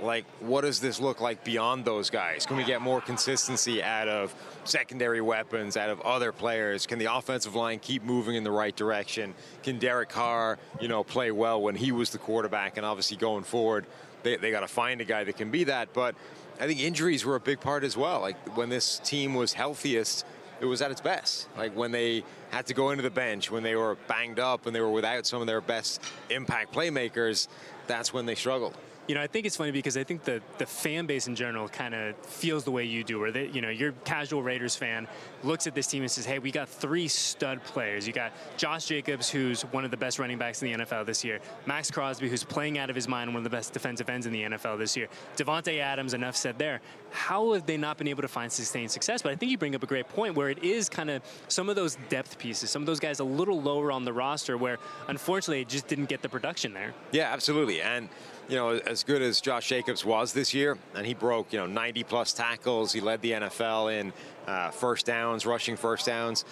like 0.02 0.26
what 0.40 0.62
does 0.62 0.80
this 0.80 1.00
look 1.00 1.22
like 1.22 1.44
beyond 1.44 1.86
those 1.86 2.10
guys? 2.10 2.46
Can 2.46 2.58
we 2.58 2.64
get 2.64 2.82
more 2.82 3.02
consistency 3.02 3.84
out 3.84 4.08
of 4.08 4.34
secondary 4.64 5.22
weapons, 5.22 5.78
out 5.78 5.90
of 5.90 6.02
other 6.02 6.32
players? 6.32 6.86
Can 6.86 7.00
the 7.00 7.14
offensive 7.14 7.56
line 7.56 7.80
keep 7.80 8.04
moving 8.04 8.36
in 8.36 8.44
the 8.44 8.52
right 8.52 8.76
direction? 8.76 9.34
Can 9.64 9.80
Derek 9.80 10.10
Carr, 10.10 10.58
you 10.80 10.88
know, 10.88 11.04
play 11.04 11.32
well 11.32 11.62
when 11.62 11.76
he 11.76 11.92
was 11.92 12.10
the 12.10 12.18
quarterback? 12.18 12.78
And 12.78 12.86
obviously 12.86 13.18
going 13.18 13.44
forward, 13.44 13.86
they, 14.24 14.38
they 14.38 14.52
got 14.52 14.62
to 14.62 14.68
find 14.68 15.02
a 15.02 15.06
guy 15.06 15.24
that 15.24 15.38
can 15.38 15.52
be 15.52 15.66
that. 15.66 15.94
But 15.94 16.16
I 16.60 16.68
think 16.68 16.80
injuries 16.80 17.24
were 17.24 17.36
a 17.36 17.40
big 17.40 17.60
part 17.60 17.84
as 17.84 17.96
well. 17.96 18.22
Like 18.22 18.58
when 18.58 18.70
this 18.70 19.00
team 19.00 19.36
was 19.36 19.54
healthiest, 19.54 20.26
it 20.60 20.66
was 20.66 20.82
at 20.82 20.92
its 20.92 21.02
best. 21.02 21.48
Like 21.58 21.76
when 21.76 21.92
they 21.92 22.24
had 22.52 22.68
to 22.68 22.74
go 22.74 22.92
into 22.92 23.02
the 23.02 23.10
bench, 23.10 23.50
when 23.50 23.64
they 23.64 23.76
were 23.76 23.96
banged 24.08 24.40
up, 24.40 24.66
when 24.66 24.74
they 24.74 24.82
were 24.82 24.92
without 24.92 25.26
some 25.26 25.42
of 25.42 25.48
their 25.48 25.62
best 25.62 26.04
impact 26.30 26.74
playmakers, 26.74 27.48
that's 27.88 28.14
when 28.14 28.26
they 28.26 28.36
struggled 28.36 28.78
you 29.12 29.16
know, 29.16 29.22
I 29.22 29.28
think 29.28 29.46
it's 29.46 29.58
funny 29.58 29.72
because 29.72 29.98
I 29.98 30.06
think 30.06 30.24
the, 30.24 30.42
the 30.58 30.66
fan 30.66 31.06
base 31.06 31.28
in 31.28 31.36
general 31.36 31.68
kind 31.68 31.94
of 31.94 32.16
feels 32.26 32.64
the 32.64 32.72
way 32.72 32.86
you 32.86 33.04
do, 33.04 33.20
where 33.20 33.30
they, 33.30 33.48
you 33.48 33.60
know, 33.60 33.68
your 33.68 33.92
casual 34.06 34.42
Raiders 34.42 34.74
fan 34.74 35.06
looks 35.44 35.68
at 35.68 35.76
this 35.76 35.88
team 35.88 36.02
and 36.02 36.10
says, 36.10 36.24
hey, 36.24 36.40
we 36.40 36.50
got 36.50 36.70
three 36.70 37.10
stud 37.10 37.62
players. 37.66 38.08
You 38.08 38.14
got 38.14 38.32
Josh 38.56 38.86
Jacobs, 38.86 39.30
who's 39.30 39.64
one 39.64 39.84
of 39.84 39.92
the 39.92 39.98
best 39.98 40.18
running 40.18 40.38
backs 40.38 40.62
in 40.62 40.72
the 40.72 40.86
NFL 40.86 41.06
this 41.06 41.26
year. 41.26 41.42
Maxx 41.66 41.92
Crosby, 41.92 42.30
who's 42.30 42.46
playing 42.46 42.78
out 42.78 42.90
of 42.90 42.96
his 42.96 43.10
mind, 43.10 43.30
one 43.32 43.40
of 43.40 43.44
the 43.44 43.50
best 43.50 43.74
defensive 43.74 44.10
ends 44.10 44.28
in 44.28 44.32
the 44.32 44.44
NFL 44.44 44.78
this 44.78 44.96
year. 44.96 45.10
Davante 45.36 45.80
Adams, 45.80 46.14
enough 46.14 46.38
said 46.38 46.58
there. 46.58 46.80
How 47.10 47.52
have 47.52 47.66
they 47.66 47.76
not 47.76 47.98
been 47.98 48.08
able 48.08 48.22
to 48.22 48.30
find 48.30 48.50
sustained 48.50 48.92
success? 48.92 49.22
But 49.22 49.34
I 49.34 49.36
think 49.36 49.52
you 49.52 49.58
bring 49.58 49.76
up 49.76 49.84
a 49.84 49.88
great 49.88 50.08
point 50.08 50.36
where 50.36 50.50
it 50.50 50.64
is 50.64 50.88
kind 50.88 51.10
of 51.10 51.22
some 51.50 51.68
of 51.68 51.76
those 51.76 51.98
depth 52.08 52.40
pieces, 52.40 52.70
some 52.70 52.82
of 52.82 52.86
those 52.86 53.02
guys 53.02 53.20
a 53.20 53.26
little 53.26 53.62
lower 53.62 53.92
on 53.92 54.06
the 54.06 54.14
roster 54.14 54.58
where 54.58 54.78
unfortunately 55.10 55.60
it 55.60 55.68
just 55.68 55.90
didn't 55.90 56.06
get 56.06 56.22
the 56.22 56.30
production 56.30 56.74
there. 56.74 56.94
Yeah, 57.12 57.34
absolutely. 57.34 57.82
And 57.82 58.08
you 58.52 58.58
know, 58.58 58.72
as 58.72 59.06
good 59.06 59.22
as 59.22 59.40
Josh 59.40 59.70
Jacobs 59.70 60.04
was 60.04 60.34
this 60.34 60.54
year, 60.54 60.78
and 60.94 61.06
he 61.08 61.14
broke, 61.14 61.54
you 61.54 61.60
know, 61.60 61.68
90 61.68 62.04
plus 62.04 62.34
tackles. 62.34 62.92
He 62.92 63.00
led 63.00 63.22
the 63.22 63.32
NFL 63.32 63.98
in 63.98 64.12
uh, 64.46 64.72
first 64.72 65.06
downs, 65.06 65.46
rushing 65.46 65.78
first 65.78 66.06
downs. 66.06 66.44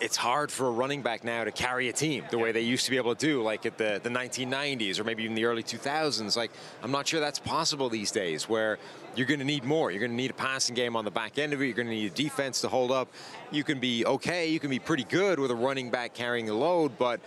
It's 0.00 0.16
hard 0.16 0.50
for 0.50 0.68
a 0.68 0.70
running 0.70 1.02
back 1.02 1.22
now 1.22 1.44
to 1.44 1.52
carry 1.52 1.90
a 1.90 1.92
team 1.92 2.24
the 2.30 2.38
way 2.38 2.50
they 2.50 2.62
used 2.62 2.86
to 2.86 2.90
be 2.90 2.96
able 2.96 3.14
to 3.14 3.26
do, 3.26 3.42
like 3.42 3.66
at 3.66 3.76
the, 3.76 4.00
the 4.02 4.08
1990s 4.08 4.98
or 4.98 5.04
maybe 5.04 5.22
even 5.22 5.36
the 5.36 5.44
early 5.44 5.62
2000s. 5.62 6.34
Like, 6.34 6.50
I'm 6.82 6.90
not 6.90 7.06
sure 7.06 7.20
that's 7.20 7.38
possible 7.38 7.90
these 7.90 8.10
days, 8.10 8.48
where 8.48 8.78
you're 9.14 9.26
going 9.26 9.38
to 9.38 9.44
need 9.44 9.64
more. 9.64 9.90
You're 9.90 10.00
going 10.00 10.12
to 10.12 10.16
need 10.16 10.30
a 10.30 10.34
passing 10.34 10.74
game 10.74 10.96
on 10.96 11.04
the 11.04 11.10
back 11.10 11.38
end 11.38 11.52
of 11.52 11.60
it. 11.60 11.66
You're 11.66 11.74
going 11.74 11.88
to 11.88 11.94
need 11.94 12.10
a 12.10 12.14
defense 12.14 12.62
to 12.62 12.68
hold 12.68 12.90
up. 12.90 13.12
You 13.50 13.64
can 13.64 13.80
be 13.80 14.06
okay, 14.06 14.48
you 14.48 14.58
can 14.58 14.70
be 14.70 14.78
pretty 14.78 15.04
good 15.04 15.38
with 15.38 15.50
a 15.50 15.54
running 15.54 15.90
back 15.90 16.14
carrying 16.14 16.46
the 16.46 16.54
load, 16.54 16.96
but 16.96 17.20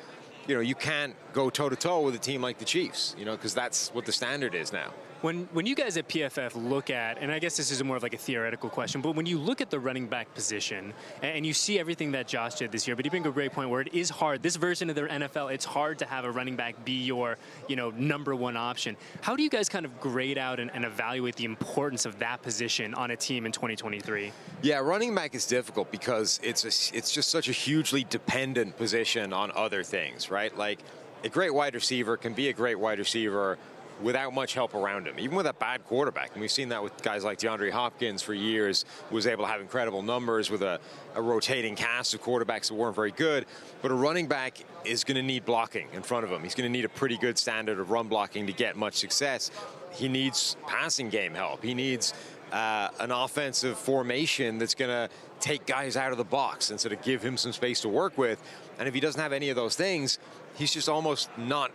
you 0.47 0.55
know, 0.55 0.61
you 0.61 0.75
can't 0.75 1.15
go 1.33 1.49
toe 1.49 1.69
to 1.69 1.75
toe 1.75 2.01
with 2.01 2.15
a 2.15 2.19
team 2.19 2.41
like 2.41 2.57
the 2.57 2.65
Chiefs, 2.65 3.15
you 3.17 3.25
know, 3.25 3.35
because 3.35 3.53
that's 3.53 3.89
what 3.93 4.05
the 4.05 4.11
standard 4.11 4.55
is 4.55 4.71
now. 4.71 4.93
When 5.21 5.49
when 5.51 5.65
you 5.65 5.73
guys 5.73 5.97
at 5.97 6.07
PFF 6.07 6.51
look 6.55 6.89
at, 6.91 7.17
and 7.19 7.31
I 7.31 7.39
guess 7.39 7.57
this 7.57 7.71
is 7.71 7.83
more 7.83 7.97
of 7.97 8.03
like 8.03 8.13
a 8.13 8.17
theoretical 8.17 8.69
question, 8.69 9.01
but 9.01 9.15
when 9.15 9.25
you 9.25 9.39
look 9.39 9.61
at 9.61 9.71
the 9.71 9.79
running 9.79 10.07
back 10.07 10.33
position 10.35 10.93
and 11.23 11.45
you 11.45 11.53
see 11.53 11.79
everything 11.79 12.11
that 12.11 12.27
Josh 12.27 12.55
did 12.55 12.71
this 12.71 12.87
year, 12.87 12.95
but 12.95 13.03
you 13.03 13.09
bring 13.09 13.25
a 13.25 13.31
great 13.31 13.51
point 13.51 13.69
where 13.69 13.81
it 13.81 13.93
is 13.93 14.09
hard. 14.11 14.43
This 14.43 14.57
version 14.57 14.89
of 14.89 14.95
the 14.95 15.03
NFL, 15.03 15.51
it's 15.51 15.65
hard 15.65 15.97
to 15.99 16.05
have 16.05 16.23
a 16.23 16.31
running 16.31 16.55
back 16.55 16.85
be 16.85 17.03
your 17.03 17.37
you 17.67 17.75
know 17.75 17.89
number 17.91 18.35
one 18.35 18.55
option. 18.55 18.95
How 19.21 19.35
do 19.35 19.41
you 19.41 19.49
guys 19.49 19.69
kind 19.69 19.85
of 19.85 19.99
grade 19.99 20.37
out 20.37 20.59
and, 20.59 20.69
and 20.73 20.85
evaluate 20.85 21.35
the 21.35 21.45
importance 21.45 22.05
of 22.05 22.19
that 22.19 22.43
position 22.43 22.93
on 22.93 23.09
a 23.11 23.15
team 23.15 23.45
in 23.47 23.51
2023? 23.51 24.31
Yeah, 24.61 24.79
running 24.79 25.15
back 25.15 25.33
is 25.33 25.47
difficult 25.47 25.91
because 25.91 26.39
it's 26.43 26.63
a, 26.63 26.95
it's 26.95 27.11
just 27.11 27.29
such 27.29 27.49
a 27.49 27.53
hugely 27.53 28.05
dependent 28.09 28.77
position 28.77 29.33
on 29.33 29.51
other 29.55 29.81
things, 29.83 30.29
right? 30.29 30.55
Like 30.55 30.79
a 31.23 31.29
great 31.29 31.53
wide 31.53 31.73
receiver 31.73 32.17
can 32.17 32.33
be 32.33 32.49
a 32.49 32.53
great 32.53 32.79
wide 32.79 32.99
receiver 32.99 33.57
without 34.01 34.33
much 34.33 34.53
help 34.53 34.73
around 34.73 35.07
him, 35.07 35.19
even 35.19 35.35
with 35.35 35.47
a 35.47 35.53
bad 35.53 35.85
quarterback. 35.85 36.31
And 36.33 36.41
we've 36.41 36.51
seen 36.51 36.69
that 36.69 36.83
with 36.83 37.01
guys 37.01 37.23
like 37.23 37.39
DeAndre 37.39 37.71
Hopkins 37.71 38.21
for 38.21 38.33
years, 38.33 38.85
was 39.11 39.27
able 39.27 39.45
to 39.45 39.51
have 39.51 39.61
incredible 39.61 40.01
numbers 40.01 40.49
with 40.49 40.61
a, 40.61 40.79
a 41.15 41.21
rotating 41.21 41.75
cast 41.75 42.13
of 42.13 42.21
quarterbacks 42.21 42.67
that 42.67 42.75
weren't 42.75 42.95
very 42.95 43.11
good. 43.11 43.45
But 43.81 43.91
a 43.91 43.95
running 43.95 44.27
back 44.27 44.59
is 44.85 45.03
going 45.03 45.15
to 45.15 45.23
need 45.23 45.45
blocking 45.45 45.87
in 45.93 46.03
front 46.03 46.25
of 46.25 46.31
him. 46.31 46.43
He's 46.43 46.55
going 46.55 46.71
to 46.71 46.75
need 46.75 46.85
a 46.85 46.89
pretty 46.89 47.17
good 47.17 47.37
standard 47.37 47.79
of 47.79 47.89
run 47.89 48.07
blocking 48.07 48.47
to 48.47 48.53
get 48.53 48.75
much 48.75 48.95
success. 48.95 49.51
He 49.91 50.07
needs 50.07 50.57
passing 50.67 51.09
game 51.09 51.33
help. 51.33 51.63
He 51.63 51.73
needs 51.73 52.13
uh, 52.51 52.89
an 52.99 53.11
offensive 53.11 53.77
formation 53.77 54.57
that's 54.57 54.75
going 54.75 54.89
to 54.91 55.09
take 55.39 55.65
guys 55.65 55.97
out 55.97 56.11
of 56.11 56.17
the 56.17 56.23
box 56.23 56.71
and 56.71 56.79
sort 56.79 56.93
of 56.93 57.01
give 57.01 57.21
him 57.23 57.37
some 57.37 57.51
space 57.51 57.81
to 57.81 57.89
work 57.89 58.17
with. 58.17 58.41
And 58.79 58.87
if 58.87 58.93
he 58.93 58.99
doesn't 58.99 59.21
have 59.21 59.33
any 59.33 59.49
of 59.49 59.55
those 59.55 59.75
things, 59.75 60.19
he's 60.55 60.73
just 60.73 60.89
almost 60.89 61.29
not 61.37 61.71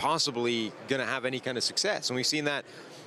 possibly 0.00 0.72
going 0.88 0.98
to 0.98 1.06
have 1.06 1.26
any 1.26 1.38
kind 1.38 1.58
of 1.58 1.62
success. 1.62 2.08
And 2.08 2.16
we've 2.16 2.26
seen 2.26 2.46
that, 2.46 2.64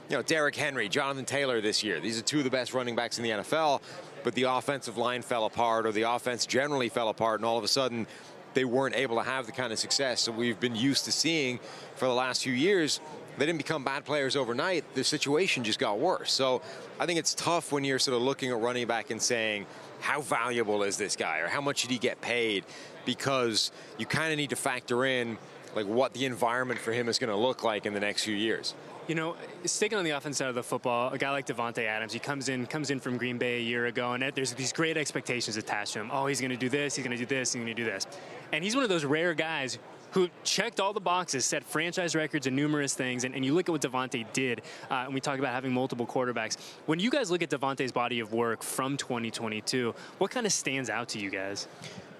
you 0.09 0.15
know, 0.15 0.21
Derrick 0.21 0.55
Henry, 0.55 0.87
Jonathan 0.87 1.25
Taylor 1.25 1.59
this 1.59 1.83
year. 1.83 1.99
These 1.99 2.19
are 2.19 2.21
two 2.21 2.37
of 2.37 2.43
the 2.43 2.51
best 2.51 2.75
running 2.75 2.95
backs 2.95 3.17
in 3.17 3.23
the 3.23 3.31
NFL, 3.31 3.81
but 4.23 4.35
the 4.35 4.43
offensive 4.43 4.95
line 4.95 5.23
fell 5.23 5.45
apart 5.45 5.87
or 5.87 5.91
the 5.91 6.03
offense 6.03 6.45
generally 6.45 6.89
fell 6.89 7.09
apart, 7.09 7.39
and 7.39 7.45
all 7.45 7.57
of 7.57 7.63
a 7.63 7.67
sudden 7.67 8.05
they 8.53 8.63
weren't 8.63 8.95
able 8.95 9.15
to 9.15 9.23
have 9.23 9.47
the 9.47 9.51
kind 9.51 9.73
of 9.73 9.79
success 9.79 10.25
that 10.25 10.33
we've 10.33 10.59
been 10.59 10.75
used 10.75 11.05
to 11.05 11.11
seeing 11.11 11.59
for 11.95 12.05
the 12.05 12.13
last 12.13 12.43
few 12.43 12.53
years. 12.53 12.99
They 13.39 13.47
didn't 13.47 13.57
become 13.57 13.83
bad 13.83 14.05
players 14.05 14.35
overnight. 14.35 14.93
The 14.93 15.03
situation 15.03 15.63
just 15.63 15.79
got 15.79 15.97
worse. 15.97 16.31
So 16.31 16.61
I 16.99 17.07
think 17.07 17.17
it's 17.17 17.33
tough 17.33 17.71
when 17.71 17.83
you're 17.83 17.97
sort 17.97 18.15
of 18.15 18.21
looking 18.21 18.51
at 18.51 18.59
running 18.59 18.85
back 18.85 19.09
and 19.09 19.19
saying, 19.19 19.65
how 19.99 20.21
valuable 20.21 20.83
is 20.83 20.97
this 20.97 21.15
guy 21.15 21.39
or 21.39 21.47
how 21.47 21.61
much 21.61 21.81
did 21.81 21.89
he 21.89 21.97
get 21.97 22.21
paid? 22.21 22.65
Because 23.03 23.71
you 23.97 24.05
kind 24.05 24.31
of 24.31 24.37
need 24.37 24.51
to 24.51 24.55
factor 24.55 25.05
in 25.05 25.39
like 25.75 25.85
what 25.85 26.13
the 26.13 26.25
environment 26.25 26.79
for 26.79 26.91
him 26.91 27.09
is 27.09 27.19
going 27.19 27.29
to 27.29 27.35
look 27.35 27.63
like 27.63 27.85
in 27.85 27.93
the 27.93 27.99
next 27.99 28.23
few 28.23 28.35
years. 28.35 28.73
You 29.07 29.15
know, 29.15 29.35
sticking 29.65 29.97
on 29.97 30.05
the 30.05 30.11
offense 30.11 30.37
side 30.37 30.47
of 30.47 30.55
the 30.55 30.63
football, 30.63 31.11
a 31.11 31.17
guy 31.17 31.31
like 31.31 31.45
Davante 31.45 31.85
Adams, 31.85 32.13
he 32.13 32.19
comes 32.19 32.47
in 32.47 32.65
comes 32.67 32.89
in 32.89 33.01
from 33.01 33.17
Green 33.17 33.37
Bay 33.37 33.57
a 33.57 33.61
year 33.61 33.87
ago, 33.87 34.13
and 34.13 34.23
there's 34.33 34.53
these 34.53 34.71
great 34.71 34.95
expectations 34.95 35.57
attached 35.57 35.93
to 35.93 35.99
him. 35.99 36.09
Oh, 36.11 36.25
he's 36.25 36.39
going 36.39 36.51
to 36.51 36.57
do 36.57 36.69
this, 36.69 36.95
he's 36.95 37.05
going 37.05 37.17
to 37.17 37.21
do 37.21 37.25
this, 37.25 37.51
he's 37.51 37.61
going 37.61 37.75
to 37.75 37.81
do 37.81 37.83
this, 37.83 38.07
and 38.53 38.63
he's 38.63 38.75
one 38.75 38.83
of 38.83 38.89
those 38.89 39.03
rare 39.03 39.33
guys 39.33 39.77
who 40.13 40.29
checked 40.43 40.79
all 40.79 40.93
the 40.93 40.99
boxes, 40.99 41.43
set 41.43 41.63
franchise 41.63 42.15
records 42.15 42.47
and 42.47 42.55
numerous 42.55 42.93
things, 42.93 43.23
and, 43.23 43.35
and 43.35 43.43
you 43.43 43.53
look 43.53 43.67
at 43.67 43.71
what 43.71 43.81
Davante 43.81 44.25
did, 44.31 44.61
uh, 44.89 45.05
and 45.05 45.13
we 45.13 45.19
talk 45.19 45.39
about 45.39 45.53
having 45.53 45.73
multiple 45.73 46.05
quarterbacks. 46.05 46.57
When 46.85 46.99
you 46.99 47.09
guys 47.09 47.31
look 47.31 47.41
at 47.41 47.49
Davante's 47.49 47.91
body 47.91 48.19
of 48.19 48.31
work 48.31 48.63
from 48.63 48.95
2022, 48.97 49.93
what 50.19 50.31
kind 50.31 50.45
of 50.45 50.53
stands 50.53 50.89
out 50.89 51.09
to 51.09 51.19
you 51.19 51.29
guys? 51.29 51.67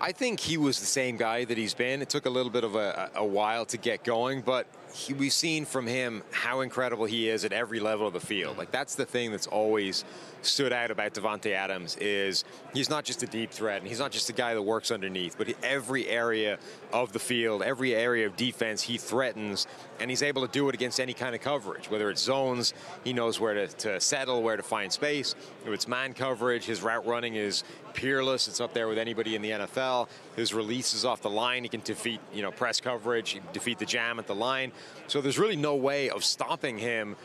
I 0.02 0.12
think 0.12 0.40
he 0.40 0.58
was 0.58 0.80
the 0.80 0.86
same 0.86 1.18
guy 1.18 1.46
that 1.46 1.58
he's 1.58 1.74
been. 1.74 2.02
It 2.02 2.10
took 2.10 2.26
a 2.26 2.30
little 2.30 2.52
bit 2.52 2.64
of 2.64 2.76
a, 2.76 3.12
a 3.16 3.26
while 3.26 3.66
to 3.68 3.78
get 3.78 4.04
going, 4.04 4.42
but 4.42 4.66
he, 4.94 5.14
we've 5.14 5.34
seen 5.34 5.66
from 5.66 5.88
him 5.88 6.22
how 6.32 6.62
incredible 6.62 7.06
he 7.06 7.28
is 7.28 7.44
at 7.46 7.52
every 7.52 7.80
level 7.80 8.06
of 8.06 8.14
the 8.14 8.20
field. 8.20 8.58
Like 8.58 8.72
that's 8.72 8.94
the 8.94 9.06
thing 9.06 9.32
that's 9.32 9.48
always 9.48 10.06
stood 10.44 10.72
out 10.72 10.92
about 10.92 11.14
Davante 11.14 11.52
Adams 11.52 11.96
is 11.98 12.44
he's 12.74 12.90
not 12.90 13.04
just 13.04 13.24
a 13.24 13.26
deep 13.26 13.50
threat 13.50 13.80
and 13.80 13.88
he's 13.88 14.00
not 14.00 14.12
just 14.12 14.30
a 14.30 14.34
guy 14.34 14.54
that 14.54 14.62
works 14.62 14.92
underneath, 14.92 15.36
but 15.38 15.52
every 15.64 16.08
area 16.08 16.60
of 16.92 17.12
the 17.12 17.20
field, 17.20 17.64
every 17.64 17.96
area 17.96 18.28
of 18.28 18.36
defense 18.36 18.84
he 18.84 18.98
threatens, 18.98 19.66
and 20.04 20.10
he's 20.10 20.22
able 20.22 20.46
to 20.46 20.52
do 20.52 20.68
it 20.68 20.76
against 20.76 21.00
any 21.00 21.14
kind 21.14 21.34
of 21.34 21.40
coverage. 21.40 21.90
Whether 21.90 22.10
it's 22.10 22.22
zones, 22.22 22.74
he 23.06 23.14
knows 23.14 23.40
where 23.40 23.54
to, 23.54 23.68
to 23.68 24.02
settle, 24.02 24.44
where 24.44 24.58
to 24.58 24.62
find 24.62 24.92
space. 24.92 25.34
If 25.66 25.72
it's 25.72 25.88
man 25.88 26.14
coverage, 26.14 26.66
his 26.66 26.82
route 26.82 27.08
running 27.08 27.36
is 27.36 27.64
peerless. 27.94 28.50
It's 28.50 28.60
up 28.60 28.74
there 28.74 28.90
with 28.90 28.98
anybody 28.98 29.34
in 29.38 29.42
the 29.42 29.52
NFL. 29.52 30.10
His 30.36 30.54
releases 30.54 31.06
off 31.06 31.22
the 31.22 31.30
line, 31.30 31.64
he 31.64 31.70
can 31.70 31.80
defeat 31.80 32.20
you 32.34 32.42
know 32.42 32.52
press 32.52 32.82
coverage, 32.82 33.40
defeat 33.54 33.80
the 33.80 33.86
jam 33.86 34.20
at 34.20 34.28
the 34.28 34.36
line. 34.36 34.74
So 35.08 35.22
there's 35.22 35.40
really 35.40 35.56
no 35.56 35.76
way 35.76 36.10
of 36.10 36.26
stopping 36.26 36.78
him 36.78 37.16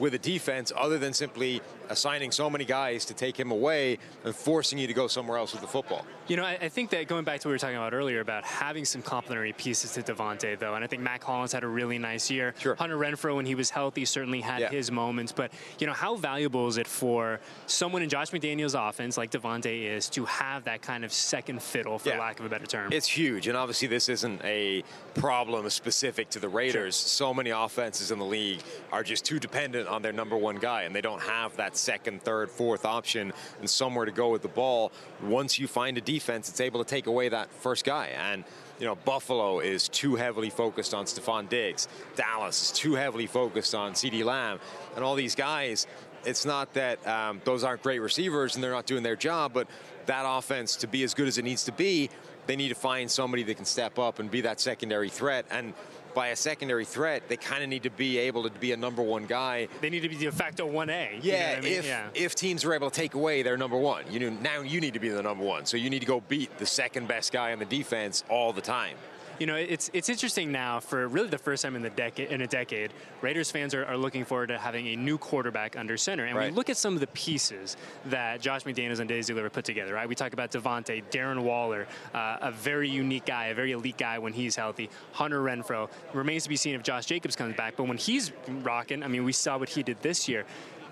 with 0.00 0.12
a 0.14 0.18
defense 0.18 0.72
other 0.76 0.98
than 0.98 1.12
simply 1.12 1.62
assigning 1.88 2.30
so 2.30 2.48
many 2.48 2.64
guys 2.64 3.04
to 3.06 3.14
take 3.14 3.38
him 3.38 3.50
away 3.50 3.98
and 4.24 4.34
forcing 4.34 4.78
you 4.78 4.86
to 4.86 4.94
go 4.94 5.06
somewhere 5.06 5.38
else 5.38 5.52
with 5.52 5.60
the 5.60 5.68
football. 5.68 6.06
You 6.26 6.36
know, 6.36 6.44
I, 6.44 6.58
I 6.62 6.68
think 6.68 6.90
that 6.90 7.06
going 7.06 7.24
back 7.24 7.40
to 7.40 7.48
what 7.48 7.50
we 7.50 7.54
were 7.54 7.58
talking 7.58 7.76
about 7.76 7.92
earlier 7.92 8.20
about 8.20 8.44
having 8.44 8.84
some 8.84 9.02
complementary 9.02 9.52
pieces 9.52 9.92
to 9.92 10.02
Davante, 10.02 10.58
though, 10.58 10.74
and 10.74 10.84
I 10.84 10.86
think 10.86 11.02
Mack 11.02 11.22
Hollins 11.22 11.52
had 11.52 11.64
a 11.64 11.68
really 11.68 11.98
nice 11.98 12.30
year. 12.30 12.54
Sure. 12.58 12.74
Hunter 12.74 12.96
Renfrow, 12.96 13.36
when 13.36 13.46
he 13.46 13.54
was 13.54 13.70
healthy, 13.70 14.04
certainly 14.04 14.40
had 14.40 14.60
yeah. 14.60 14.70
his 14.70 14.90
moments. 14.90 15.32
But, 15.32 15.52
you 15.78 15.86
know, 15.86 15.92
how 15.92 16.16
valuable 16.16 16.66
is 16.68 16.78
it 16.78 16.86
for 16.86 17.40
someone 17.66 18.02
in 18.02 18.08
Josh 18.08 18.30
McDaniels' 18.30 18.74
offense, 18.76 19.18
like 19.18 19.30
Davante 19.30 19.84
is, 19.84 20.08
to 20.10 20.24
have 20.24 20.64
that 20.64 20.80
kind 20.82 21.04
of 21.04 21.12
second 21.12 21.62
fiddle, 21.62 21.98
for 21.98 22.08
yeah. 22.10 22.18
lack 22.18 22.40
of 22.40 22.46
a 22.46 22.48
better 22.48 22.66
term? 22.66 22.92
It's 22.92 23.06
huge. 23.06 23.46
And 23.48 23.56
obviously, 23.56 23.88
this 23.88 24.08
isn't 24.08 24.42
a 24.44 24.82
problem 25.14 25.68
specific 25.68 26.30
to 26.30 26.38
the 26.38 26.48
Raiders. 26.48 26.96
Sure. 26.96 27.08
So 27.08 27.34
many 27.34 27.50
offenses 27.50 28.10
in 28.10 28.18
the 28.18 28.24
league 28.24 28.60
are 28.92 29.02
just 29.02 29.24
too 29.24 29.38
dependent 29.38 29.88
on 29.88 30.02
their 30.02 30.12
number 30.12 30.36
one 30.36 30.56
guy, 30.56 30.82
and 30.82 30.94
they 30.94 31.02
don't 31.02 31.22
have 31.22 31.56
that 31.56 31.73
second, 31.76 32.22
third, 32.22 32.50
fourth 32.50 32.84
option 32.84 33.32
and 33.60 33.68
somewhere 33.68 34.04
to 34.04 34.12
go 34.12 34.30
with 34.30 34.42
the 34.42 34.48
ball. 34.48 34.92
Once 35.22 35.58
you 35.58 35.66
find 35.66 35.98
a 35.98 36.00
defense, 36.00 36.48
it's 36.48 36.60
able 36.60 36.82
to 36.82 36.88
take 36.88 37.06
away 37.06 37.28
that 37.28 37.50
first 37.50 37.84
guy. 37.84 38.08
And 38.08 38.44
you 38.78 38.86
know, 38.86 38.96
Buffalo 38.96 39.60
is 39.60 39.88
too 39.88 40.16
heavily 40.16 40.50
focused 40.50 40.94
on 40.94 41.04
Stefon 41.04 41.48
Diggs. 41.48 41.88
Dallas 42.16 42.62
is 42.62 42.72
too 42.72 42.94
heavily 42.94 43.26
focused 43.26 43.74
on 43.74 43.92
CeeDee 43.92 44.24
Lamb. 44.24 44.58
And 44.96 45.04
all 45.04 45.14
these 45.14 45.34
guys, 45.34 45.86
it's 46.24 46.44
not 46.44 46.74
that 46.74 47.06
um, 47.06 47.40
those 47.44 47.64
aren't 47.64 47.82
great 47.82 48.00
receivers 48.00 48.54
and 48.54 48.64
they're 48.64 48.72
not 48.72 48.86
doing 48.86 49.02
their 49.02 49.16
job, 49.16 49.52
but 49.52 49.68
that 50.06 50.24
offense, 50.26 50.76
to 50.76 50.86
be 50.86 51.02
as 51.02 51.14
good 51.14 51.28
as 51.28 51.38
it 51.38 51.44
needs 51.44 51.64
to 51.64 51.72
be, 51.72 52.10
they 52.46 52.56
need 52.56 52.68
to 52.68 52.74
find 52.74 53.10
somebody 53.10 53.42
that 53.44 53.56
can 53.56 53.64
step 53.64 53.98
up 53.98 54.18
and 54.18 54.30
be 54.30 54.42
that 54.42 54.60
secondary 54.60 55.08
threat. 55.08 55.46
And 55.50 55.72
by 56.14 56.28
a 56.28 56.36
secondary 56.36 56.84
threat, 56.84 57.28
they 57.28 57.36
kind 57.36 57.62
of 57.62 57.68
need 57.68 57.82
to 57.84 57.90
be 57.90 58.18
able 58.18 58.42
to 58.44 58.50
be 58.50 58.72
a 58.72 58.76
number 58.76 59.02
one 59.02 59.26
guy. 59.26 59.68
They 59.80 59.90
need 59.90 60.00
to 60.00 60.08
be 60.08 60.16
de 60.16 60.32
facto 60.32 60.68
1A. 60.68 60.88
Yeah, 60.88 61.10
you 61.10 61.32
know 61.32 61.56
I 61.56 61.60
mean? 61.60 61.72
if, 61.72 61.86
yeah. 61.86 62.08
if 62.14 62.34
teams 62.34 62.64
are 62.64 62.74
able 62.74 62.90
to 62.90 62.94
take 62.94 63.14
away 63.14 63.42
their 63.42 63.56
number 63.56 63.76
one, 63.76 64.04
you 64.10 64.20
know, 64.20 64.30
now 64.30 64.60
you 64.60 64.80
need 64.80 64.94
to 64.94 65.00
be 65.00 65.08
the 65.08 65.22
number 65.22 65.44
one. 65.44 65.66
So 65.66 65.76
you 65.76 65.90
need 65.90 66.00
to 66.00 66.06
go 66.06 66.20
beat 66.20 66.56
the 66.58 66.66
second 66.66 67.08
best 67.08 67.32
guy 67.32 67.52
on 67.52 67.58
the 67.58 67.64
defense 67.64 68.24
all 68.28 68.52
the 68.52 68.62
time 68.62 68.96
you 69.38 69.46
know, 69.46 69.56
it's 69.56 69.90
it's 69.92 70.08
interesting 70.08 70.52
now 70.52 70.80
for 70.80 71.08
really 71.08 71.28
the 71.28 71.38
first 71.38 71.62
time 71.62 71.76
in 71.76 71.82
the 71.82 71.90
decade 71.90 72.30
in 72.30 72.40
a 72.40 72.46
decade, 72.46 72.92
Raiders 73.20 73.50
fans 73.50 73.74
are, 73.74 73.84
are 73.86 73.96
looking 73.96 74.24
forward 74.24 74.48
to 74.48 74.58
having 74.58 74.88
a 74.88 74.96
new 74.96 75.18
quarterback 75.18 75.76
under 75.76 75.96
center. 75.96 76.24
And 76.24 76.36
right. 76.36 76.50
we 76.50 76.56
look 76.56 76.70
at 76.70 76.76
some 76.76 76.94
of 76.94 77.00
the 77.00 77.06
pieces 77.08 77.76
that 78.06 78.40
Josh 78.40 78.64
McDaniels 78.64 79.00
and 79.00 79.08
Dave 79.08 79.24
Ziegler 79.24 79.50
put 79.50 79.64
together. 79.64 79.94
Right, 79.94 80.08
we 80.08 80.14
talk 80.14 80.32
about 80.32 80.50
Davante, 80.50 81.02
Darren 81.10 81.42
Waller, 81.42 81.86
uh, 82.14 82.38
a 82.40 82.52
very 82.52 82.88
unique 82.88 83.26
guy, 83.26 83.46
a 83.46 83.54
very 83.54 83.72
elite 83.72 83.98
guy 83.98 84.18
when 84.18 84.32
he's 84.32 84.56
healthy. 84.56 84.90
Hunter 85.12 85.42
Renfrow 85.42 85.88
remains 86.12 86.44
to 86.44 86.48
be 86.48 86.56
seen 86.56 86.74
if 86.74 86.82
Josh 86.82 87.06
Jacobs 87.06 87.36
comes 87.36 87.56
back, 87.56 87.74
but 87.76 87.86
when 87.88 87.96
he's 87.98 88.32
rocking, 88.62 89.02
I 89.02 89.08
mean, 89.08 89.24
we 89.24 89.32
saw 89.32 89.58
what 89.58 89.68
he 89.68 89.82
did 89.82 90.00
this 90.02 90.28
year. 90.28 90.44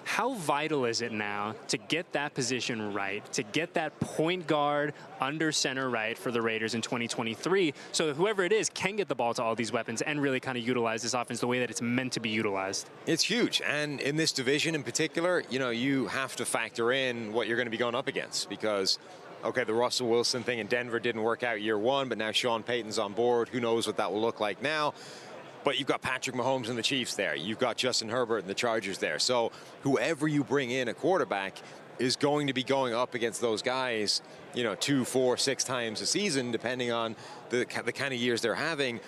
How 0.05 0.35
vital 0.35 0.85
is 0.85 1.01
it 1.01 1.13
now 1.13 1.55
to 1.69 1.79
get 1.79 2.13
that 2.13 2.35
position 2.35 2.93
right, 2.93 3.25
to 3.33 3.43
get 3.43 3.75
that 3.75 3.99
point 4.01 4.47
guard 4.47 4.95
under 5.21 5.53
center 5.53 5.89
right 5.89 6.17
for 6.19 6.31
the 6.31 6.43
Raiders 6.43 6.75
in 6.75 6.83
2023, 6.83 7.75
so 7.93 8.13
whoever 8.13 8.45
it 8.45 8.53
is 8.53 8.69
can 8.71 8.97
get 8.97 9.09
the 9.09 9.15
ball 9.15 9.35
to 9.35 9.43
all 9.43 9.55
these 9.55 9.73
weapons 9.73 10.03
and 10.03 10.21
really 10.21 10.41
kind 10.41 10.59
of 10.59 10.67
utilize 10.67 11.03
this 11.03 11.15
offense 11.15 11.41
the 11.41 11.47
way 11.47 11.61
that 11.61 11.71
it's 11.71 11.83
meant 11.83 12.13
to 12.13 12.21
be 12.21 12.29
utilized? 12.31 12.89
It's 13.07 13.23
huge. 13.23 13.63
And 13.67 14.01
in 14.01 14.17
this 14.17 14.33
division 14.33 14.75
in 14.75 14.83
particular, 14.83 15.45
you 15.51 15.59
know, 15.59 15.71
you 15.71 16.07
have 16.09 16.37
to 16.37 16.45
factor 16.45 16.93
in 16.93 17.33
what 17.33 17.47
you're 17.47 17.57
going 17.57 17.67
to 17.67 17.71
be 17.71 17.77
going 17.77 17.95
up 17.95 18.09
against 18.09 18.49
because 18.49 18.99
okay, 19.45 19.65
the 19.65 19.75
Russell 19.75 20.09
Wilson 20.09 20.43
thing 20.43 20.59
in 20.59 20.67
Denver 20.67 21.01
didn't 21.01 21.23
work 21.23 21.43
out 21.43 21.61
year 21.61 21.79
one, 21.79 22.09
but 22.09 22.19
now 22.19 22.31
Sean 22.31 22.63
Payton's 22.63 22.99
on 22.99 23.13
board. 23.13 23.49
Who 23.49 23.61
knows 23.61 23.87
what 23.87 23.97
that 23.97 24.13
will 24.13 24.21
look 24.21 24.41
like 24.41 24.63
now? 24.63 24.95
But 25.65 25.79
you've 25.79 25.89
got 25.89 26.03
Patrick 26.03 26.35
Mahomes 26.37 26.69
and 26.69 26.77
the 26.77 26.83
Chiefs 26.83 27.15
there. 27.15 27.35
You've 27.37 27.59
got 27.59 27.77
Justin 27.77 28.09
Herbert 28.09 28.39
and 28.39 28.49
the 28.49 28.55
Chargers 28.55 28.99
there. 28.99 29.19
So 29.19 29.53
whoever 29.83 30.27
you 30.27 30.45
bring 30.45 30.71
in 30.71 30.89
a 30.89 30.95
quarterback 30.95 31.59
is 31.99 32.17
going 32.17 32.49
to 32.49 32.53
be 32.53 32.65
going 32.65 32.95
up 32.95 33.15
against 33.15 33.41
those 33.41 33.63
guys, 33.63 34.23
you 34.55 34.65
know, 34.65 34.75
two, 34.75 35.05
four, 35.05 35.37
six 35.37 35.63
times 35.63 36.01
a 36.01 36.07
season, 36.07 36.51
depending 36.51 36.91
on 36.91 37.15
the, 37.51 37.67
the 37.85 37.93
kind 37.93 38.13
of 38.13 38.21
years 38.21 38.41
they're 38.41 38.55
having. 38.55 39.01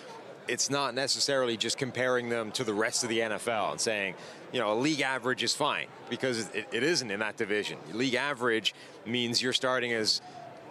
It's 0.46 0.68
not 0.68 0.94
necessarily 0.94 1.56
just 1.56 1.78
comparing 1.78 2.28
them 2.28 2.52
to 2.52 2.64
the 2.64 2.74
rest 2.74 3.02
of 3.02 3.08
the 3.08 3.20
NFL 3.20 3.72
and 3.72 3.80
saying, 3.80 4.14
you 4.52 4.60
know, 4.60 4.72
a 4.72 4.78
league 4.78 5.00
average 5.00 5.42
is 5.42 5.54
fine 5.54 5.86
because 6.10 6.50
it, 6.50 6.66
it 6.70 6.82
isn't 6.82 7.10
in 7.10 7.20
that 7.20 7.36
division. 7.36 7.78
League 7.92 8.14
average 8.14 8.74
means 9.06 9.42
you're 9.42 9.54
starting 9.54 9.92
as 9.92 10.20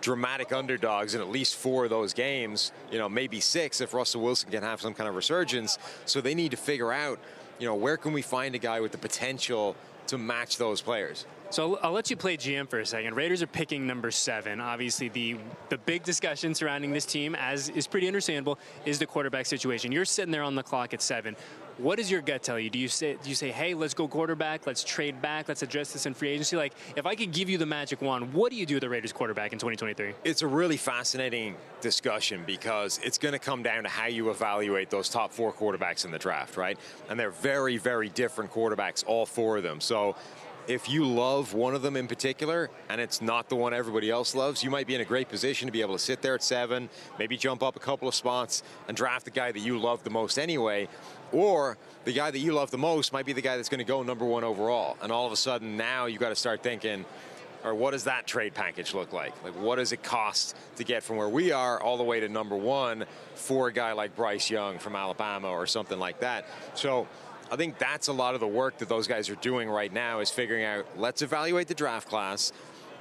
dramatic 0.04 0.52
underdogs 0.52 1.16
in 1.16 1.22
at 1.22 1.30
least 1.30 1.56
four 1.56 1.86
of 1.86 1.90
those 1.90 2.14
games, 2.14 2.74
you 2.92 2.98
know, 2.98 3.08
maybe 3.08 3.40
six 3.40 3.80
if 3.80 3.94
Russell 3.94 4.22
Wilson 4.22 4.52
can 4.52 4.62
have 4.62 4.82
some 4.82 4.94
kind 4.94 5.08
of 5.08 5.16
resurgence. 5.16 5.80
So 6.06 6.20
they 6.20 6.36
need 6.36 6.52
to 6.52 6.58
figure 6.58 6.92
out, 6.92 7.20
you 7.58 7.66
know, 7.66 7.74
where 7.74 7.96
can 7.96 8.12
we 8.12 8.22
find 8.22 8.54
a 8.54 8.58
guy 8.58 8.82
with 8.82 8.92
the 8.92 8.98
potential 8.98 9.78
to 10.08 10.18
match 10.18 10.58
those 10.58 10.82
players? 10.82 11.26
So 11.52 11.78
I'll 11.78 11.92
let 11.92 12.10
you 12.10 12.18
play 12.18 12.36
GM 12.36 12.68
for 12.68 12.80
a 12.80 12.86
second. 12.86 13.16
Raiders 13.16 13.42
are 13.44 13.48
picking 13.48 13.86
number 13.88 14.10
seven. 14.10 14.60
Obviously, 14.60 15.08
the 15.08 15.38
the 15.70 15.78
big 15.78 16.02
discussion 16.04 16.56
surrounding 16.56 16.92
this 16.92 17.06
team, 17.06 17.36
as 17.36 17.70
is 17.70 17.86
pretty 17.86 18.08
understandable, 18.08 18.58
is 18.86 18.98
the 18.98 19.06
quarterback 19.06 19.46
situation. 19.46 19.92
You're 19.92 20.04
sitting 20.04 20.32
there 20.32 20.42
on 20.42 20.56
the 20.56 20.64
clock 20.64 20.96
at 20.96 21.02
seven. 21.02 21.36
What 21.78 21.98
does 21.98 22.12
your 22.12 22.22
gut 22.22 22.44
tell 22.44 22.60
you? 22.60 22.70
Do 22.70 22.78
you 22.78 22.88
say 22.88 23.18
do 23.22 23.30
you 23.30 23.36
say, 23.36 23.52
hey, 23.52 23.74
let's 23.74 23.94
go 23.94 24.08
quarterback, 24.08 24.68
let's 24.68 24.84
trade 24.84 25.22
back, 25.22 25.48
let's 25.48 25.64
address 25.64 25.92
this 25.92 26.06
in 26.06 26.14
free 26.14 26.30
agency? 26.30 26.56
Like, 26.56 26.74
if 26.96 27.06
I 27.06 27.16
could 27.16 27.32
give 27.32 27.50
you 27.50 27.58
the 27.58 27.66
magic 27.66 28.02
wand, 28.02 28.34
what 28.34 28.52
do 28.52 28.58
you 28.58 28.66
do 28.66 28.76
with 28.76 28.82
the 28.82 28.90
Raiders 28.90 29.12
quarterback 29.12 29.54
in 29.54 29.60
2023? 29.60 30.14
It's 30.24 30.44
a 30.44 30.48
really 30.48 30.78
fascinating 30.78 31.56
discussion 31.82 32.44
because 32.46 33.00
it's 33.04 33.18
going 33.18 33.34
to 33.34 33.40
come 33.40 33.64
down 33.64 33.84
to 33.84 33.90
how 33.90 34.06
you 34.06 34.30
evaluate 34.30 34.90
those 34.90 35.10
top 35.10 35.32
four 35.32 35.52
quarterbacks 35.52 36.06
in 36.06 36.12
the 36.12 36.20
draft, 36.20 36.58
right? 36.58 36.78
And 37.10 37.20
they're 37.20 37.32
very, 37.32 37.78
very 37.78 38.10
different 38.10 38.52
quarterbacks, 38.52 39.04
all 39.08 39.26
four 39.26 39.58
of 39.58 39.64
them. 39.64 39.82
So 39.82 40.16
if 40.68 40.90
you 40.90 41.06
love 41.06 41.54
one 41.54 41.76
of 41.76 41.82
them 41.82 41.98
in 41.98 42.08
particular 42.08 42.70
and 42.90 43.02
it's 43.02 43.22
not 43.22 43.50
the 43.50 43.56
one 43.56 43.74
everybody 43.74 44.10
else 44.10 44.34
loves, 44.34 44.64
you 44.64 44.70
might 44.70 44.88
be 44.88 44.96
in 44.96 45.02
a 45.02 45.06
great 45.06 45.30
position 45.30 45.68
to 45.68 45.72
be 45.72 45.82
able 45.82 45.94
to 45.94 46.00
sit 46.00 46.22
there 46.22 46.36
at 46.36 46.44
seven, 46.44 46.90
maybe 47.20 47.38
jump 47.38 47.62
up 47.62 47.76
a 47.76 47.80
couple 47.80 48.08
of 48.08 48.16
spots 48.16 48.64
and 48.88 48.96
draft 48.96 49.26
the 49.26 49.32
guy 49.32 49.52
that 49.52 49.60
you 49.60 49.78
love 49.78 50.04
the 50.04 50.10
most 50.10 50.38
anyway. 50.38 50.88
Or 51.32 51.78
the 52.06 52.14
guy 52.14 52.32
that 52.32 52.40
you 52.40 52.54
love 52.54 52.72
the 52.72 52.78
most 52.78 53.12
might 53.12 53.26
be 53.26 53.34
the 53.34 53.42
guy 53.42 53.58
that's 53.58 53.70
going 53.70 53.80
to 53.80 53.86
go 53.86 54.04
number 54.04 54.26
one 54.26 54.44
overall. 54.44 54.98
And 55.02 55.12
all 55.12 55.26
of 55.26 55.34
a 55.34 55.38
sudden 55.38 55.78
now 55.78 56.06
you've 56.06 56.22
got 56.22 56.30
to 56.30 56.36
start 56.36 56.64
thinking, 56.64 57.06
or 57.64 57.74
what 57.74 57.92
does 57.92 58.04
that 58.06 58.28
trade 58.28 58.54
package 58.54 58.94
look 58.94 59.14
like? 59.14 59.34
Like, 59.44 59.54
what 59.60 59.78
does 59.78 59.92
it 59.94 60.04
cost 60.04 60.56
to 60.76 60.84
get 60.84 61.04
from 61.04 61.18
where 61.18 61.30
we 61.30 61.52
are 61.52 61.82
all 61.82 61.98
the 61.98 62.04
way 62.04 62.20
to 62.20 62.28
number 62.28 62.56
one 62.56 63.06
for 63.36 63.70
a 63.70 63.74
guy 63.74 63.94
like 63.94 64.16
Bryce 64.16 64.50
Young 64.50 64.80
from 64.80 64.96
Alabama 64.96 65.50
or 65.50 65.66
something 65.66 65.98
like 65.98 66.20
that? 66.20 66.46
So 66.76 67.08
I 67.52 67.56
think 67.56 67.78
that's 67.78 68.08
a 68.08 68.14
lot 68.14 68.34
of 68.34 68.40
the 68.40 68.48
work 68.48 68.78
that 68.80 68.90
those 68.90 69.08
guys 69.08 69.30
are 69.30 69.36
doing 69.36 69.70
right 69.70 69.92
now 69.92 70.20
is 70.20 70.30
figuring 70.30 70.64
out 70.64 70.86
let's 70.98 71.22
evaluate 71.22 71.68
the 71.68 71.76
draft 71.76 72.08
class, 72.08 72.52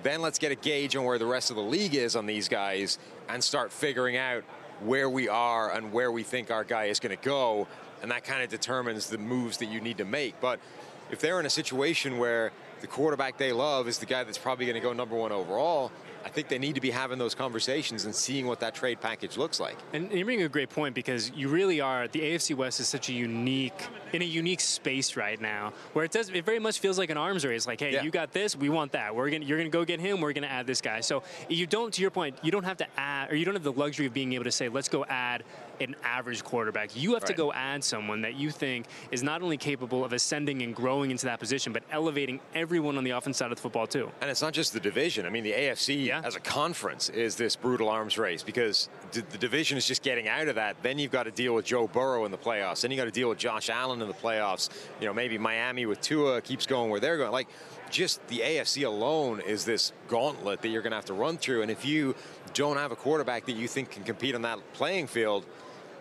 then 0.02 0.20
let's 0.20 0.38
get 0.38 0.52
a 0.52 0.56
gauge 0.56 0.96
on 0.96 1.04
where 1.04 1.18
the 1.18 1.26
rest 1.26 1.50
of 1.50 1.56
the 1.56 1.62
league 1.62 1.94
is 1.94 2.16
on 2.16 2.26
these 2.26 2.48
guys 2.48 2.98
and 3.28 3.42
start 3.42 3.72
figuring 3.72 4.16
out 4.16 4.42
where 4.80 5.08
we 5.08 5.28
are 5.28 5.72
and 5.72 5.92
where 5.92 6.10
we 6.10 6.22
think 6.22 6.50
our 6.50 6.64
guy 6.64 6.84
is 6.84 6.98
going 6.98 7.16
to 7.16 7.24
go 7.24 7.68
and 8.02 8.10
that 8.10 8.24
kind 8.24 8.42
of 8.42 8.50
determines 8.50 9.08
the 9.08 9.18
moves 9.18 9.58
that 9.58 9.66
you 9.66 9.80
need 9.80 9.98
to 9.98 10.04
make. 10.04 10.40
But 10.40 10.58
if 11.10 11.20
they're 11.20 11.38
in 11.38 11.46
a 11.46 11.50
situation 11.50 12.18
where 12.18 12.52
the 12.80 12.88
quarterback 12.88 13.38
they 13.38 13.52
love 13.52 13.86
is 13.86 13.98
the 13.98 14.06
guy 14.06 14.24
that's 14.24 14.38
probably 14.38 14.66
going 14.66 14.74
to 14.74 14.80
go 14.80 14.92
number 14.92 15.14
one 15.14 15.30
overall, 15.30 15.92
I 16.24 16.28
think 16.28 16.48
they 16.48 16.58
need 16.58 16.74
to 16.74 16.80
be 16.80 16.90
having 16.90 17.18
those 17.18 17.34
conversations 17.34 18.04
and 18.04 18.14
seeing 18.14 18.46
what 18.46 18.60
that 18.60 18.74
trade 18.74 19.00
package 19.00 19.36
looks 19.36 19.60
like. 19.60 19.76
And 19.92 20.10
you 20.12 20.24
bring 20.24 20.42
a 20.42 20.48
great 20.48 20.70
point 20.70 20.94
because 20.94 21.30
you 21.34 21.48
really 21.48 21.80
are 21.80 22.08
the 22.08 22.20
AFC 22.20 22.54
West 22.56 22.80
is 22.80 22.88
such 22.88 23.08
a 23.08 23.12
unique 23.12 23.86
in 24.12 24.22
a 24.22 24.24
unique 24.26 24.60
space 24.60 25.16
right 25.16 25.40
now 25.40 25.72
where 25.94 26.04
it 26.04 26.10
does 26.10 26.28
it 26.28 26.44
very 26.44 26.58
much 26.58 26.78
feels 26.80 26.98
like 26.98 27.10
an 27.10 27.16
arms 27.16 27.44
race. 27.44 27.66
Like, 27.66 27.80
hey, 27.80 27.92
Yeah. 27.94 28.02
you 28.02 28.10
got 28.10 28.32
this, 28.32 28.54
we 28.54 28.68
want 28.68 28.92
that. 28.92 29.14
We're 29.14 29.30
gonna 29.30 29.44
you're 29.44 29.58
gonna 29.58 29.70
go 29.70 29.84
get 29.84 30.00
him. 30.00 30.20
We're 30.20 30.32
gonna 30.32 30.46
add 30.46 30.66
this 30.66 30.80
guy. 30.80 31.00
So 31.00 31.22
you 31.48 31.66
don't, 31.66 31.92
to 31.94 32.02
your 32.02 32.10
point, 32.10 32.36
you 32.42 32.50
don't 32.50 32.64
have 32.64 32.76
to 32.78 32.86
add 32.98 33.30
or 33.32 33.36
you 33.36 33.44
don't 33.44 33.54
have 33.54 33.62
the 33.64 33.72
luxury 33.72 34.06
of 34.06 34.14
being 34.14 34.32
able 34.34 34.44
to 34.44 34.52
say, 34.52 34.68
let's 34.68 34.88
go 34.88 35.04
add 35.06 35.44
an 35.80 35.96
average 36.04 36.44
quarterback. 36.44 36.94
You 36.94 37.14
have 37.14 37.24
to 37.24 37.32
go 37.32 37.52
add 37.52 37.82
someone 37.82 38.20
that 38.20 38.34
you 38.34 38.50
think 38.50 38.86
is 39.10 39.22
not 39.22 39.42
only 39.42 39.56
capable 39.56 40.04
of 40.04 40.12
ascending 40.12 40.62
and 40.62 40.76
growing 40.76 41.10
into 41.10 41.26
that 41.26 41.40
position, 41.40 41.72
but 41.72 41.82
elevating 41.90 42.38
everyone 42.54 42.96
on 42.98 43.04
the 43.04 43.10
offense 43.10 43.38
side 43.38 43.50
of 43.50 43.56
the 43.56 43.62
football 43.62 43.86
too. 43.86 44.10
And 44.20 44.30
it's 44.30 44.42
not 44.42 44.52
just 44.52 44.72
the 44.74 44.80
division. 44.80 45.26
I 45.26 45.30
mean, 45.30 45.42
the 45.42 45.52
AFC 45.52 46.11
Yeah. 46.12 46.20
as 46.24 46.36
a 46.36 46.40
conference 46.40 47.08
is 47.08 47.36
this 47.36 47.56
brutal 47.56 47.88
arms 47.88 48.18
race 48.18 48.42
because 48.42 48.90
the 49.12 49.22
division 49.38 49.78
is 49.78 49.86
just 49.86 50.02
getting 50.02 50.28
out 50.28 50.46
of 50.46 50.56
that. 50.56 50.76
Then 50.82 50.98
you've 50.98 51.10
got 51.10 51.22
to 51.22 51.30
deal 51.30 51.54
with 51.54 51.64
Joe 51.64 51.86
Burrow 51.86 52.26
in 52.26 52.30
the 52.30 52.36
playoffs. 52.36 52.82
Then 52.82 52.90
you 52.90 52.98
got 52.98 53.04
to 53.04 53.10
deal 53.10 53.30
with 53.30 53.38
Josh 53.38 53.70
Allen 53.70 54.02
in 54.02 54.08
the 54.08 54.14
playoffs. 54.14 54.68
You 55.00 55.06
know, 55.06 55.14
maybe 55.14 55.38
Miami 55.38 55.86
with 55.86 56.02
Tua 56.02 56.42
keeps 56.42 56.66
going 56.66 56.90
where 56.90 57.00
they're 57.00 57.16
going. 57.16 57.32
Like, 57.32 57.48
just 57.90 58.26
the 58.28 58.40
AFC 58.40 58.84
alone 58.84 59.40
is 59.40 59.64
this 59.64 59.92
gauntlet 60.08 60.60
that 60.60 60.68
you're 60.68 60.82
going 60.82 60.90
to 60.90 60.96
have 60.96 61.06
to 61.06 61.14
run 61.14 61.38
through. 61.38 61.62
And 61.62 61.70
if 61.70 61.84
you 61.84 62.14
don't 62.52 62.76
have 62.76 62.92
a 62.92 62.96
quarterback 62.96 63.46
that 63.46 63.56
you 63.56 63.66
think 63.66 63.90
can 63.90 64.04
compete 64.04 64.34
on 64.34 64.42
that 64.42 64.58
playing 64.74 65.06
field, 65.06 65.46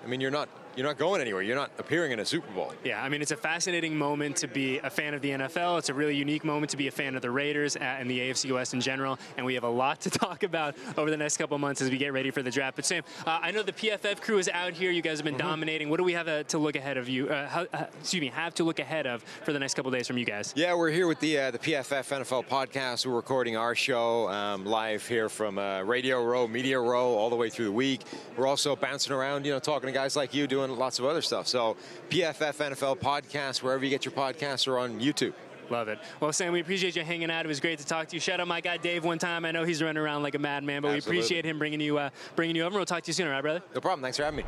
I 0.04 0.08
mean, 0.08 0.20
you're 0.20 0.30
not 0.30 0.50
you're 0.76 0.86
not 0.86 0.98
going 0.98 1.22
anywhere. 1.22 1.42
You're 1.42 1.56
not 1.56 1.72
appearing 1.78 2.12
in 2.12 2.20
a 2.20 2.26
Super 2.26 2.52
Bowl. 2.54 2.74
Yeah, 2.84 3.04
I 3.04 3.10
mean, 3.10 3.22
it's 3.22 3.32
a 3.32 3.38
fascinating 3.38 3.96
moment 3.96 4.38
to 4.38 4.48
be 4.48 4.80
a 4.80 4.90
fan 4.90 5.14
of 5.14 5.22
the 5.22 5.32
NFL. 5.32 5.80
It's 5.80 5.90
a 5.90 5.94
really 5.94 6.16
unique 6.16 6.44
moment 6.44 6.70
to 6.72 6.78
be 6.78 6.88
a 6.88 6.92
fan 6.92 7.16
of 7.16 7.22
the 7.22 7.32
Raiders 7.32 7.76
and 7.76 8.10
the 8.10 8.20
AFC 8.20 8.54
West 8.54 8.74
in 8.74 8.82
general. 8.82 9.20
And 9.38 9.46
we 9.46 9.54
have 9.56 9.64
a 9.64 9.70
lot 9.70 10.02
to 10.02 10.10
talk 10.10 10.44
about 10.44 10.76
over 10.98 11.10
the 11.10 11.18
next 11.18 11.38
couple 11.38 11.58
months 11.58 11.82
as 11.82 11.90
we 11.90 11.98
get 11.98 12.14
ready 12.14 12.32
for 12.32 12.42
the 12.42 12.52
draft. 12.52 12.76
But 12.78 12.86
Sam, 12.86 13.04
uh, 13.26 13.40
I 13.42 13.52
know 13.52 13.64
the 13.64 13.74
PFF 13.74 14.22
crew 14.22 14.38
is 14.38 14.50
out 14.50 14.74
here. 14.74 14.92
You 14.92 15.02
guys 15.02 15.18
have 15.18 15.26
been 15.26 15.38
dominating. 15.38 15.90
What 15.90 15.98
do 15.98 16.04
we 16.04 16.14
have 16.14 16.28
uh, 16.28 16.44
to 16.44 16.58
look 16.58 16.76
ahead 16.76 16.98
of 16.98 17.10
you? 17.10 17.28
Uh, 17.30 17.48
how, 17.48 17.68
uh, 17.74 17.86
excuse 18.00 18.22
me, 18.22 18.28
have 18.28 18.54
to 18.56 18.64
look 18.64 18.80
ahead 18.80 19.08
of 19.08 19.24
for 19.44 19.54
the 19.54 19.60
next 19.60 19.74
couple 19.74 19.92
days 19.92 20.08
from 20.08 20.18
you 20.18 20.26
guys? 20.26 20.54
Yeah, 20.56 20.74
we're 20.74 20.90
here 20.90 21.08
with 21.08 21.20
the 21.20 21.38
uh, 21.38 21.52
the 21.52 21.60
PFF 21.60 22.24
NFL 22.24 22.48
podcast. 22.48 23.06
We're 23.06 23.16
recording 23.16 23.58
our 23.58 23.76
show 23.76 24.30
um, 24.30 24.66
live 24.66 25.06
here 25.06 25.28
from 25.28 25.58
uh, 25.58 25.82
Radio 25.82 26.24
Row, 26.24 26.48
Media 26.48 26.80
Row, 26.80 27.10
all 27.10 27.30
the 27.30 27.36
way 27.36 27.50
through 27.50 27.66
the 27.66 27.72
week. 27.72 28.02
We're 28.38 28.48
also 28.48 28.76
bouncing 28.76 29.14
around, 29.14 29.46
you 29.46 29.52
know, 29.52 29.60
talking 29.60 29.88
to 29.88 29.94
guys 29.94 30.16
like 30.16 30.34
you, 30.34 30.48
doing 30.48 30.61
lots 30.70 31.00
of 31.00 31.06
other 31.06 31.22
stuff. 31.22 31.48
So 31.48 31.76
PFF 32.10 32.72
NFL 32.72 33.00
podcast, 33.00 33.64
wherever 33.64 33.84
you 33.84 33.90
get 33.90 34.06
your 34.06 34.14
podcasts, 34.14 34.68
or 34.68 34.78
on 34.78 35.00
YouTube. 35.00 35.34
Love 35.72 35.88
it. 35.88 36.00
Well, 36.20 36.34
Sam, 36.34 36.52
we 36.52 36.60
appreciate 36.60 36.98
you 36.98 37.04
hanging 37.04 37.32
out. 37.32 37.46
It 37.46 37.48
was 37.48 37.62
great 37.62 37.80
to 37.80 37.86
talk 37.86 38.10
to 38.10 38.16
you. 38.16 38.20
Shout 38.20 38.42
out 38.42 38.48
my 38.48 38.60
guy 38.60 38.76
Dave 38.76 39.06
one 39.06 39.18
time. 39.18 39.46
I 39.46 39.52
know 39.52 39.64
he's 39.64 39.82
running 39.82 40.04
around 40.04 40.22
like 40.22 40.36
a 40.36 40.40
madman, 40.40 40.82
but 40.82 40.92
we 40.92 41.00
appreciate 41.00 41.46
him 41.46 41.58
bringing 41.58 41.80
you 41.80 41.98
uh, 41.98 42.10
bringing 42.36 42.58
you 42.58 42.64
over. 42.64 42.76
We'll 42.76 42.86
talk 42.86 43.04
to 43.04 43.08
you 43.08 43.14
soon, 43.14 43.28
all 43.28 43.34
right, 43.34 43.42
brother? 43.42 43.62
No 43.74 43.80
problem. 43.80 44.02
Thanks 44.02 44.18
for 44.18 44.24
having 44.24 44.40
me. 44.40 44.44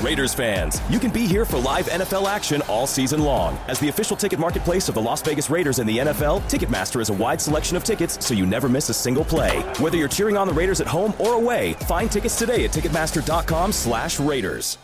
Raiders 0.00 0.32
fans, 0.32 0.80
you 0.88 1.00
can 1.00 1.10
be 1.10 1.26
here 1.26 1.44
for 1.44 1.58
live 1.58 1.86
NFL 1.86 2.26
action 2.26 2.62
all 2.68 2.86
season 2.86 3.22
long. 3.22 3.58
As 3.66 3.80
the 3.80 3.88
official 3.88 4.16
ticket 4.16 4.38
marketplace 4.38 4.88
of 4.88 4.94
the 4.94 5.02
Las 5.02 5.20
Vegas 5.22 5.50
Raiders 5.50 5.80
and 5.80 5.88
the 5.88 5.98
NFL, 5.98 6.42
Ticketmaster 6.42 7.00
has 7.00 7.10
a 7.10 7.14
wide 7.14 7.40
selection 7.40 7.76
of 7.76 7.82
tickets 7.82 8.24
so 8.24 8.34
you 8.34 8.46
never 8.46 8.68
miss 8.68 8.88
a 8.88 8.94
single 8.94 9.24
play. 9.24 9.58
Whether 9.80 9.96
you're 9.96 10.06
cheering 10.06 10.36
on 10.36 10.46
the 10.46 10.54
Raiders 10.54 10.80
at 10.80 10.86
home 10.86 11.12
or 11.18 11.34
away, 11.34 11.72
find 11.72 12.12
tickets 12.12 12.38
today 12.38 12.64
at 12.64 12.70
ticketmaster.com/raiders. 12.70 14.78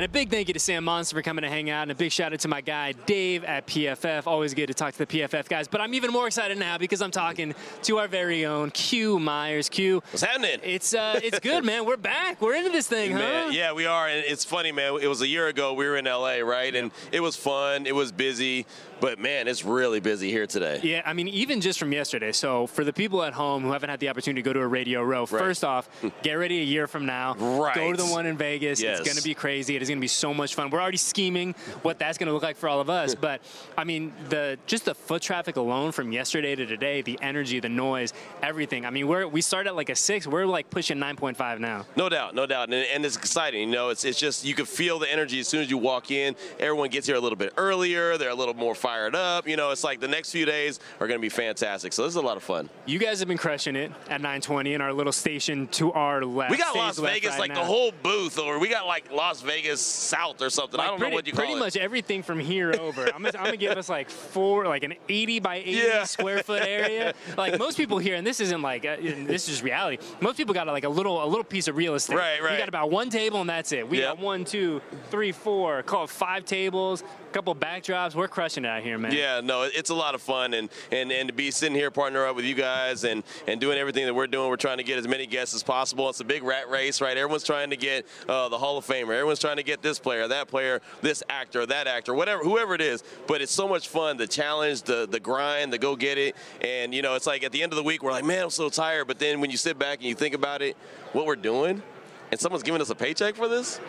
And 0.00 0.06
a 0.06 0.08
big 0.08 0.30
thank 0.30 0.48
you 0.48 0.54
to 0.54 0.60
Sam 0.60 0.84
Monson 0.84 1.14
for 1.14 1.20
coming 1.20 1.42
to 1.42 1.50
hang 1.50 1.68
out, 1.68 1.82
and 1.82 1.90
a 1.90 1.94
big 1.94 2.10
shout 2.10 2.32
out 2.32 2.40
to 2.40 2.48
my 2.48 2.62
guy 2.62 2.92
Dave 3.04 3.44
at 3.44 3.66
PFF. 3.66 4.26
Always 4.26 4.54
good 4.54 4.68
to 4.68 4.72
talk 4.72 4.94
to 4.94 4.98
the 5.00 5.06
PFF 5.06 5.46
guys. 5.46 5.68
But 5.68 5.82
I'm 5.82 5.92
even 5.92 6.10
more 6.10 6.26
excited 6.26 6.56
now 6.56 6.78
because 6.78 7.02
I'm 7.02 7.10
talking 7.10 7.54
to 7.82 7.98
our 7.98 8.08
very 8.08 8.46
own 8.46 8.70
Q 8.70 9.18
Myers. 9.18 9.68
Q, 9.68 10.02
What's 10.10 10.22
happening? 10.22 10.58
it's 10.62 10.94
uh, 10.94 11.20
it's 11.22 11.38
good, 11.40 11.66
man. 11.66 11.84
We're 11.84 11.98
back. 11.98 12.40
We're 12.40 12.54
into 12.54 12.70
this 12.70 12.88
thing, 12.88 13.12
huh? 13.12 13.18
Man, 13.18 13.52
yeah, 13.52 13.74
we 13.74 13.84
are, 13.84 14.08
and 14.08 14.24
it's 14.26 14.42
funny, 14.42 14.72
man. 14.72 14.98
It 15.02 15.06
was 15.06 15.20
a 15.20 15.28
year 15.28 15.48
ago. 15.48 15.74
We 15.74 15.84
were 15.84 15.98
in 15.98 16.06
LA, 16.06 16.36
right? 16.36 16.74
And 16.74 16.92
it 17.12 17.20
was 17.20 17.36
fun. 17.36 17.84
It 17.84 17.94
was 17.94 18.10
busy, 18.10 18.64
but 19.02 19.18
man, 19.18 19.48
it's 19.48 19.66
really 19.66 20.00
busy 20.00 20.30
here 20.30 20.46
today. 20.46 20.80
Yeah, 20.82 21.02
I 21.04 21.12
mean, 21.12 21.28
even 21.28 21.60
just 21.60 21.78
from 21.78 21.92
yesterday. 21.92 22.32
So, 22.32 22.66
for 22.68 22.84
the 22.84 22.92
people 22.94 23.22
at 23.22 23.34
home 23.34 23.64
who 23.64 23.72
haven't 23.72 23.90
had 23.90 24.00
the 24.00 24.08
opportunity 24.08 24.40
to 24.40 24.48
go 24.48 24.54
to 24.54 24.60
a 24.60 24.66
radio 24.66 25.02
row, 25.02 25.26
first 25.26 25.62
off, 25.62 25.90
get 26.22 26.34
ready 26.36 26.60
a 26.60 26.64
year 26.64 26.86
from 26.86 27.04
now. 27.04 27.34
Right. 27.34 27.74
Go 27.74 27.92
to 27.92 27.98
the 27.98 28.08
one 28.08 28.24
in 28.24 28.38
Vegas. 28.38 28.80
Yes. 28.80 29.00
It's 29.00 29.06
going 29.06 29.18
to 29.18 29.22
be 29.22 29.34
crazy. 29.34 29.76
It 29.76 29.82
is 29.82 29.89
going 29.90 29.98
to 29.98 30.04
be 30.04 30.08
so 30.08 30.32
much 30.32 30.54
fun. 30.54 30.70
We're 30.70 30.80
already 30.80 30.96
scheming 30.96 31.54
what 31.82 31.98
that's 31.98 32.18
going 32.18 32.28
to 32.28 32.32
look 32.32 32.42
like 32.42 32.56
for 32.56 32.68
all 32.68 32.80
of 32.80 32.90
us. 32.90 33.14
but, 33.14 33.40
I 33.76 33.84
mean, 33.84 34.12
the 34.28 34.58
just 34.66 34.84
the 34.84 34.94
foot 34.94 35.22
traffic 35.22 35.56
alone 35.56 35.92
from 35.92 36.12
yesterday 36.12 36.54
to 36.54 36.66
today, 36.66 37.02
the 37.02 37.18
energy, 37.20 37.60
the 37.60 37.68
noise, 37.68 38.12
everything. 38.42 38.86
I 38.86 38.90
mean, 38.90 39.06
we're 39.08 39.26
we 39.26 39.40
started 39.40 39.70
at 39.70 39.76
like 39.76 39.88
a 39.90 39.94
six. 39.94 40.26
We're 40.26 40.46
like 40.46 40.70
pushing 40.70 40.98
9.5 40.98 41.58
now. 41.58 41.86
No 41.96 42.08
doubt, 42.08 42.34
no 42.34 42.46
doubt, 42.46 42.72
and, 42.72 42.74
and 42.74 43.04
it's 43.04 43.16
exciting. 43.16 43.68
You 43.68 43.74
know, 43.74 43.88
it's 43.90 44.04
it's 44.04 44.18
just 44.18 44.44
you 44.44 44.54
can 44.54 44.66
feel 44.66 44.98
the 44.98 45.10
energy 45.10 45.40
as 45.40 45.48
soon 45.48 45.62
as 45.62 45.70
you 45.70 45.78
walk 45.78 46.10
in. 46.10 46.36
Everyone 46.58 46.88
gets 46.88 47.06
here 47.06 47.16
a 47.16 47.20
little 47.20 47.36
bit 47.36 47.52
earlier. 47.56 48.16
They're 48.16 48.30
a 48.30 48.34
little 48.34 48.54
more 48.54 48.74
fired 48.74 49.14
up. 49.14 49.46
You 49.46 49.56
know, 49.56 49.70
it's 49.70 49.84
like 49.84 50.00
the 50.00 50.08
next 50.08 50.32
few 50.32 50.46
days 50.46 50.80
are 51.00 51.06
going 51.06 51.18
to 51.18 51.22
be 51.22 51.28
fantastic. 51.28 51.92
So 51.92 52.02
this 52.02 52.10
is 52.10 52.16
a 52.16 52.22
lot 52.22 52.36
of 52.36 52.42
fun. 52.42 52.68
You 52.86 52.98
guys 52.98 53.18
have 53.18 53.28
been 53.28 53.38
crushing 53.38 53.76
it 53.76 53.90
at 54.08 54.20
920 54.20 54.74
in 54.74 54.80
our 54.80 54.92
little 54.92 55.12
station 55.12 55.68
to 55.68 55.92
our 55.92 56.24
left. 56.24 56.50
We 56.50 56.56
got 56.56 56.76
Las 56.76 56.98
Vegas 56.98 57.30
right 57.32 57.40
like 57.40 57.48
now. 57.50 57.60
the 57.60 57.66
whole 57.66 57.92
booth, 58.02 58.38
or 58.38 58.58
we 58.58 58.68
got 58.68 58.86
like 58.86 59.10
Las 59.12 59.42
Vegas 59.42 59.79
South 59.80 60.40
or 60.42 60.50
something. 60.50 60.78
I 60.80 60.86
don't 60.86 60.98
pretty, 60.98 61.10
know 61.10 61.14
what 61.16 61.26
you 61.26 61.32
call 61.32 61.38
pretty 61.38 61.52
it. 61.52 61.56
Pretty 61.56 61.64
much 61.66 61.76
everything 61.76 62.22
from 62.22 62.40
here 62.40 62.74
over. 62.80 63.04
I'm 63.06 63.22
gonna, 63.22 63.38
I'm 63.38 63.44
gonna 63.44 63.56
give 63.56 63.76
us 63.76 63.88
like 63.88 64.10
four, 64.10 64.66
like 64.66 64.82
an 64.84 64.94
80 65.08 65.40
by 65.40 65.56
80 65.56 65.70
Yeah. 65.70 66.04
square 66.10 66.42
foot 66.42 66.62
area. 66.62 67.14
Like 67.36 67.58
most 67.58 67.76
people 67.76 67.98
here, 67.98 68.14
and 68.16 68.26
this 68.26 68.40
isn't 68.40 68.62
like 68.62 68.84
uh, 68.84 68.96
this 69.00 69.48
is 69.48 69.62
reality. 69.62 70.02
Most 70.20 70.36
people 70.36 70.54
got 70.54 70.66
like 70.66 70.84
a 70.84 70.88
little 70.88 71.22
a 71.22 71.26
little 71.26 71.44
piece 71.44 71.68
of 71.68 71.76
real 71.76 71.94
estate. 71.94 72.16
Right, 72.16 72.42
right. 72.42 72.52
We 72.52 72.58
got 72.58 72.68
about 72.68 72.90
one 72.90 73.10
table 73.10 73.40
and 73.40 73.48
that's 73.50 73.72
it. 73.72 73.88
We 73.88 73.98
Yep. 73.98 74.16
got 74.16 74.18
one, 74.18 74.44
two, 74.44 74.80
three, 75.10 75.32
four. 75.32 75.82
Call 75.82 76.04
it 76.04 76.10
five 76.10 76.44
tables, 76.44 77.02
a 77.02 77.32
couple 77.32 77.54
backdrops. 77.54 78.14
We're 78.14 78.28
crushing 78.28 78.64
it 78.64 78.68
out 78.68 78.82
here, 78.82 78.98
man. 78.98 79.12
Yeah, 79.12 79.40
no, 79.42 79.62
it's 79.62 79.90
a 79.90 79.94
lot 79.94 80.14
of 80.14 80.22
fun, 80.22 80.54
and, 80.54 80.68
and 80.90 81.10
and 81.12 81.28
to 81.28 81.34
be 81.34 81.50
sitting 81.50 81.74
here, 81.76 81.90
partner 81.90 82.26
up 82.26 82.36
with 82.36 82.44
you 82.44 82.54
guys, 82.54 83.04
and 83.04 83.22
and 83.46 83.60
doing 83.60 83.78
everything 83.78 84.06
that 84.06 84.14
we're 84.14 84.26
doing. 84.26 84.48
We're 84.48 84.56
trying 84.56 84.78
to 84.78 84.84
get 84.84 84.98
as 84.98 85.06
many 85.08 85.26
guests 85.26 85.54
as 85.54 85.62
possible. 85.62 86.08
It's 86.08 86.20
a 86.20 86.24
big 86.24 86.42
rat 86.42 86.68
race, 86.70 87.00
right? 87.00 87.16
Everyone's 87.16 87.44
trying 87.44 87.70
to 87.70 87.76
get 87.76 88.06
uh, 88.28 88.48
the 88.48 88.58
Hall 88.58 88.78
of 88.78 88.86
Famer. 88.86 89.12
Everyone's 89.12 89.38
trying 89.38 89.56
to 89.56 89.59
get 89.62 89.82
this 89.82 89.98
player, 89.98 90.28
that 90.28 90.48
player, 90.48 90.80
this 91.02 91.22
actor, 91.28 91.66
that 91.66 91.86
actor, 91.86 92.14
whatever, 92.14 92.42
whoever 92.42 92.74
it 92.74 92.80
is. 92.80 93.02
But 93.26 93.40
it's 93.42 93.52
so 93.52 93.68
much 93.68 93.88
fun. 93.88 94.16
The 94.16 94.26
challenge, 94.26 94.82
the 94.82 95.06
the 95.06 95.20
grind, 95.20 95.72
the 95.72 95.78
go 95.78 95.96
get 95.96 96.18
it, 96.18 96.36
and 96.60 96.94
you 96.94 97.02
know, 97.02 97.14
it's 97.14 97.26
like 97.26 97.44
at 97.44 97.52
the 97.52 97.62
end 97.62 97.72
of 97.72 97.76
the 97.76 97.82
week, 97.82 98.02
we're 98.02 98.12
like, 98.12 98.24
man, 98.24 98.44
I'm 98.44 98.50
so 98.50 98.68
tired. 98.68 99.06
But 99.06 99.18
then 99.18 99.40
when 99.40 99.50
you 99.50 99.56
sit 99.56 99.78
back 99.78 99.98
and 99.98 100.08
you 100.08 100.14
think 100.14 100.34
about 100.34 100.62
it, 100.62 100.76
what 101.12 101.26
we're 101.26 101.36
doing, 101.36 101.82
and 102.30 102.40
someone's 102.40 102.62
giving 102.62 102.80
us 102.80 102.90
a 102.90 102.94
paycheck 102.94 103.34
for 103.34 103.48
this, 103.48 103.80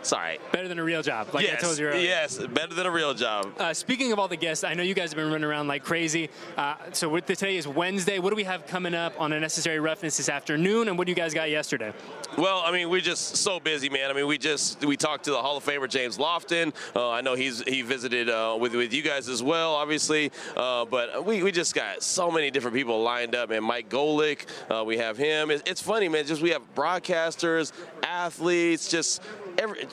it's 0.00 0.12
all 0.12 0.18
right. 0.18 0.40
Better 0.50 0.66
than 0.66 0.78
a 0.78 0.84
real 0.84 1.02
job, 1.02 1.28
like 1.34 1.46
yes, 1.46 1.58
I 1.58 1.66
told 1.66 1.78
you 1.78 1.86
earlier. 1.86 2.00
yes, 2.00 2.38
better 2.38 2.74
than 2.74 2.86
a 2.86 2.90
real 2.90 3.12
job. 3.12 3.52
Uh, 3.58 3.74
speaking 3.74 4.12
of 4.12 4.18
all 4.18 4.28
the 4.28 4.36
guests, 4.36 4.64
I 4.64 4.72
know 4.74 4.82
you 4.82 4.94
guys 4.94 5.10
have 5.10 5.16
been 5.16 5.30
running 5.30 5.44
around 5.44 5.68
like 5.68 5.84
crazy. 5.84 6.30
Uh, 6.56 6.76
so 6.92 7.08
with 7.08 7.26
the, 7.26 7.36
today 7.36 7.56
is 7.56 7.68
Wednesday. 7.68 8.18
What 8.18 8.30
do 8.30 8.36
we 8.36 8.44
have 8.44 8.66
coming 8.66 8.94
up 8.94 9.12
on 9.20 9.32
a 9.32 9.40
necessary 9.40 9.78
roughness 9.78 10.16
this 10.16 10.28
afternoon, 10.28 10.88
and 10.88 10.96
what 10.96 11.06
do 11.06 11.10
you 11.10 11.16
guys 11.16 11.34
got 11.34 11.50
yesterday? 11.50 11.92
Well, 12.38 12.62
I 12.64 12.72
mean, 12.72 12.88
we're 12.88 13.00
just 13.00 13.36
so 13.36 13.60
busy, 13.60 13.90
man. 13.90 14.10
I 14.10 14.14
mean, 14.14 14.26
we 14.26 14.38
just 14.38 14.84
we 14.84 14.96
talked 14.96 15.24
to 15.24 15.32
the 15.32 15.42
Hall 15.42 15.58
of 15.58 15.64
Famer 15.64 15.88
James 15.88 16.16
Lofton. 16.16 16.72
Uh, 16.96 17.10
I 17.10 17.20
know 17.20 17.34
he's 17.34 17.60
he 17.62 17.82
visited 17.82 18.30
uh, 18.30 18.56
with 18.58 18.74
with 18.74 18.94
you 18.94 19.02
guys 19.02 19.28
as 19.28 19.42
well, 19.42 19.74
obviously. 19.74 20.32
Uh, 20.56 20.86
but 20.86 21.26
we, 21.26 21.42
we 21.42 21.52
just 21.52 21.74
got 21.74 22.02
so 22.02 22.30
many 22.30 22.50
different 22.50 22.74
people 22.74 23.02
lined 23.02 23.34
up, 23.34 23.50
man. 23.50 23.64
Mike 23.64 23.90
Golic, 23.90 24.46
uh, 24.70 24.82
we 24.84 24.96
have 24.96 25.18
him. 25.18 25.50
It's, 25.50 25.62
it's 25.66 25.82
funny, 25.82 26.08
man. 26.08 26.24
Just 26.24 26.40
we 26.40 26.50
have 26.50 26.62
broadcasters, 26.74 27.72
athletes, 28.02 28.88
just 28.88 29.20
every. 29.58 29.86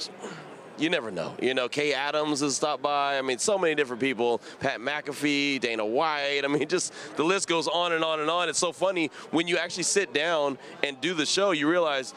You 0.79 0.91
never 0.91 1.09
know. 1.09 1.33
You 1.41 1.55
know, 1.55 1.67
Kay 1.67 1.93
Adams 1.93 2.41
has 2.41 2.55
stopped 2.55 2.83
by. 2.83 3.17
I 3.17 3.21
mean, 3.23 3.39
so 3.39 3.57
many 3.57 3.73
different 3.73 3.99
people. 3.99 4.41
Pat 4.59 4.79
McAfee, 4.79 5.59
Dana 5.59 5.83
White. 5.83 6.41
I 6.43 6.47
mean, 6.47 6.67
just 6.67 6.93
the 7.15 7.23
list 7.23 7.47
goes 7.47 7.67
on 7.67 7.93
and 7.93 8.03
on 8.03 8.19
and 8.19 8.29
on. 8.29 8.47
It's 8.47 8.59
so 8.59 8.71
funny 8.71 9.09
when 9.31 9.47
you 9.47 9.57
actually 9.57 9.83
sit 9.83 10.13
down 10.13 10.59
and 10.83 11.01
do 11.01 11.15
the 11.15 11.25
show. 11.25 11.49
You 11.49 11.67
realize, 11.67 12.13